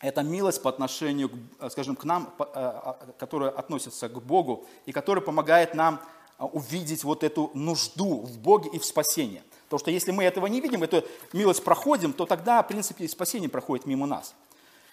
это 0.00 0.22
милость 0.22 0.62
по 0.62 0.68
отношению, 0.68 1.30
скажем, 1.70 1.96
к 1.96 2.04
нам, 2.04 2.32
э, 2.38 2.44
а, 2.54 2.98
которая 3.18 3.50
относится 3.50 4.08
к 4.08 4.22
Богу 4.22 4.66
и 4.86 4.92
которая 4.92 5.24
помогает 5.24 5.74
нам 5.74 5.96
а, 5.96 6.17
увидеть 6.46 7.04
вот 7.04 7.24
эту 7.24 7.50
нужду 7.54 8.20
в 8.20 8.38
Боге 8.38 8.70
и 8.72 8.78
в 8.78 8.84
спасении. 8.84 9.42
Потому 9.64 9.80
что 9.80 9.90
если 9.90 10.12
мы 10.12 10.24
этого 10.24 10.46
не 10.46 10.60
видим, 10.60 10.82
эту 10.82 11.04
милость 11.32 11.62
проходим, 11.64 12.12
то 12.12 12.26
тогда, 12.26 12.62
в 12.62 12.68
принципе, 12.68 13.04
и 13.04 13.08
спасение 13.08 13.48
проходит 13.48 13.86
мимо 13.86 14.06
нас. 14.06 14.34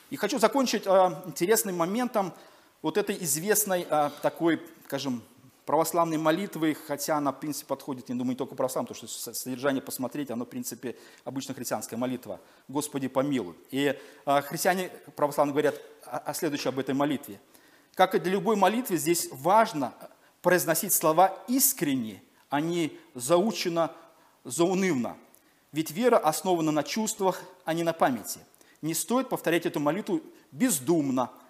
И 0.09 0.17
хочу 0.17 0.37
закончить 0.37 0.83
а, 0.85 1.23
интересным 1.25 1.77
моментом 1.77 2.33
вот 2.81 2.97
этой 2.97 3.17
известной 3.23 3.87
такой, 4.21 4.61
скажем, 4.85 5.23
православной 5.65 6.17
молитвы, 6.17 6.75
хотя 6.87 7.17
она, 7.17 7.31
в 7.31 7.39
принципе, 7.39 7.67
подходит, 7.67 8.09
не 8.09 8.15
думаю, 8.15 8.31
не 8.31 8.35
только 8.35 8.55
православным, 8.55 8.93
потому 8.93 9.07
что 9.07 9.33
содержание 9.33 9.81
посмотреть, 9.81 10.29
оно, 10.29 10.45
в 10.45 10.49
принципе, 10.49 10.95
обычно 11.23 11.53
христианская 11.53 11.97
молитва. 11.97 12.39
«Господи, 12.67 13.07
помилуй». 13.07 13.55
И 13.71 13.97
а, 14.25 14.41
христиане 14.41 14.89
православные 15.15 15.53
говорят 15.53 15.81
о, 16.05 16.17
о 16.17 16.33
следующем 16.33 16.69
об 16.69 16.79
этой 16.79 16.93
молитве. 16.93 17.39
Как 17.95 18.13
и 18.13 18.19
для 18.19 18.33
любой 18.33 18.55
молитвы, 18.55 18.97
здесь 18.97 19.29
важно 19.31 19.93
произносить 20.45 20.93
слова 20.93 21.35
искренне, 21.47 22.21
а 22.51 22.61
не 22.61 22.95
заучено, 23.15 23.91
заунывно. 24.43 25.17
Ведь 25.71 25.89
вера 25.89 26.19
основана 26.19 26.71
на 26.71 26.83
чувствах, 26.83 27.41
а 27.63 27.73
не 27.73 27.81
на 27.81 27.93
памяти. 27.93 28.39
Не 28.83 28.93
стоит 28.93 29.27
повторять 29.27 29.65
эту 29.65 29.79
молитву 29.79 30.21
бездумно– 30.51 31.31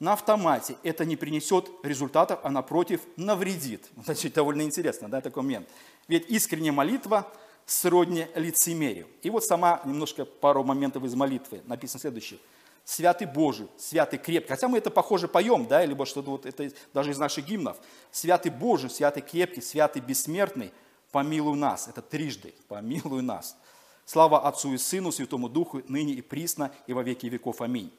на 0.00 0.12
автомате 0.12 0.76
это 0.82 1.04
не 1.04 1.16
принесет 1.16 1.70
результатов, 1.82 2.40
а 2.42 2.50
напротив 2.50 3.00
навредит. 3.16 3.88
Значит, 4.04 4.34
довольно 4.34 4.62
интересно, 4.62 5.08
да, 5.08 5.20
такой 5.20 5.42
момент. 5.42 5.68
Ведь 6.08 6.28
искренняя 6.28 6.72
молитва 6.72 7.32
сродни 7.64 8.26
лицемерию. 8.34 9.06
И 9.22 9.30
вот 9.30 9.44
сама 9.44 9.80
немножко 9.84 10.24
пару 10.24 10.64
моментов 10.64 11.04
из 11.04 11.14
молитвы. 11.14 11.62
Написано 11.66 12.00
следующее. 12.00 12.38
Святый 12.84 13.26
Божий, 13.26 13.68
святый 13.78 14.18
крепкий. 14.18 14.50
Хотя 14.50 14.68
мы 14.68 14.78
это 14.78 14.90
похоже 14.90 15.26
поем, 15.26 15.66
да, 15.66 15.84
либо 15.84 16.04
что-то 16.04 16.30
вот 16.30 16.44
это 16.44 16.70
даже 16.92 17.12
из 17.12 17.18
наших 17.18 17.46
гимнов. 17.46 17.78
Святый 18.10 18.52
Божий, 18.52 18.90
святый 18.90 19.22
крепкий, 19.22 19.62
святый 19.62 20.02
бессмертный, 20.02 20.70
помилуй 21.10 21.56
нас. 21.56 21.88
Это 21.88 22.02
трижды, 22.02 22.54
помилуй 22.68 23.22
нас. 23.22 23.56
Слава 24.04 24.46
Отцу 24.46 24.74
и 24.74 24.78
Сыну, 24.78 25.12
Святому 25.12 25.48
Духу, 25.48 25.82
ныне 25.88 26.12
и 26.12 26.20
присно, 26.20 26.70
и 26.86 26.92
во 26.92 27.02
веки 27.02 27.26
веков. 27.26 27.62
Аминь. 27.62 27.90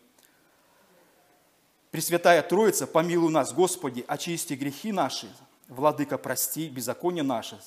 Пресвятая 1.89 2.43
Троица, 2.43 2.85
помилуй 2.85 3.31
нас, 3.31 3.53
Господи, 3.53 4.05
очисти 4.07 4.53
грехи 4.53 4.91
наши, 4.91 5.27
Владыка, 5.67 6.19
прости 6.19 6.69
беззаконие 6.69 7.23
наше, 7.23 7.59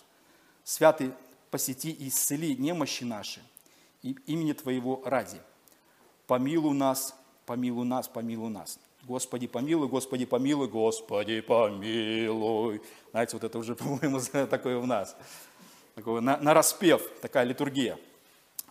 Святый, 0.63 1.13
посети 1.51 1.91
и 1.91 2.09
исцели 2.09 2.55
немощи 2.55 3.03
наши, 3.03 3.43
и 4.03 4.17
имени 4.27 4.53
Твоего 4.53 5.03
ради. 5.05 5.41
Помилуй 6.29 6.75
нас, 6.75 7.15
помилуй 7.47 7.87
нас, 7.87 8.07
помилуй 8.07 8.51
нас. 8.51 8.79
Господи, 9.05 9.47
помилуй, 9.47 9.89
Господи, 9.89 10.27
помилуй, 10.27 10.69
Господи, 10.69 11.41
помилуй. 11.41 12.83
Знаете, 13.13 13.37
вот 13.37 13.45
это 13.45 13.59
уже, 13.59 13.75
по-моему, 13.75 14.21
такое 14.47 14.79
в 14.79 14.87
нас. 14.87 15.17
Такое 15.95 16.21
на, 16.21 16.37
на 16.37 16.53
распев, 16.53 17.03
такая 17.23 17.45
литургия. 17.45 17.99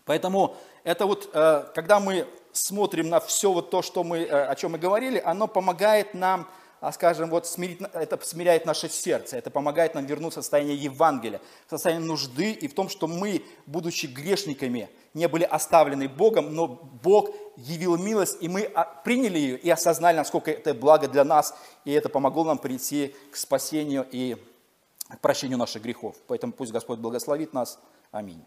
Поэтому 0.06 0.56
это 0.84 1.08
вот, 1.08 1.32
э, 1.34 1.66
когда 1.74 2.00
мы 2.00 2.28
смотрим 2.52 3.10
на 3.10 3.20
все 3.20 3.52
вот 3.52 3.72
то, 3.72 3.82
что 3.82 4.04
мы, 4.04 4.20
э, 4.20 4.46
о 4.46 4.56
чем 4.56 4.74
мы 4.74 4.78
говорили, 4.78 5.18
оно 5.18 5.48
помогает 5.48 6.14
нам, 6.14 6.48
а, 6.80 6.92
скажем, 6.92 7.30
вот 7.30 7.48
смирить, 7.48 7.80
это 7.94 8.20
смиряет 8.24 8.66
наше 8.66 8.90
сердце, 8.90 9.38
это 9.38 9.50
помогает 9.50 9.96
нам 9.96 10.06
вернуться 10.06 10.42
в 10.42 10.44
состояние 10.44 10.76
Евангелия, 10.76 11.42
в 11.66 11.70
состояние 11.72 12.08
нужды 12.08 12.52
и 12.52 12.68
в 12.68 12.76
том, 12.76 12.90
что 12.90 13.08
мы, 13.08 13.44
будучи 13.66 14.06
грешниками, 14.06 14.90
не 15.14 15.28
были 15.28 15.44
оставлены 15.44 16.08
Богом, 16.08 16.54
но 16.54 16.68
Бог 16.68 17.32
явил 17.56 17.98
милость, 17.98 18.38
и 18.42 18.48
мы 18.48 18.64
а, 18.76 18.84
приняли 18.84 19.40
ее 19.40 19.58
и 19.58 19.70
осознали, 19.70 20.18
насколько 20.18 20.52
это 20.52 20.74
благо 20.74 21.08
для 21.08 21.24
нас, 21.24 21.56
и 21.86 21.92
это 21.92 22.10
помогло 22.10 22.44
нам 22.44 22.60
прийти 22.60 23.16
к 23.32 23.36
спасению 23.36 24.06
и 24.12 24.38
к 25.10 25.20
прощению 25.20 25.58
наших 25.58 25.82
грехов. 25.82 26.16
Поэтому 26.28 26.54
пусть 26.54 26.72
Господь 26.72 27.00
благословит 27.00 27.54
нас. 27.54 27.80
Аминь. 28.12 28.44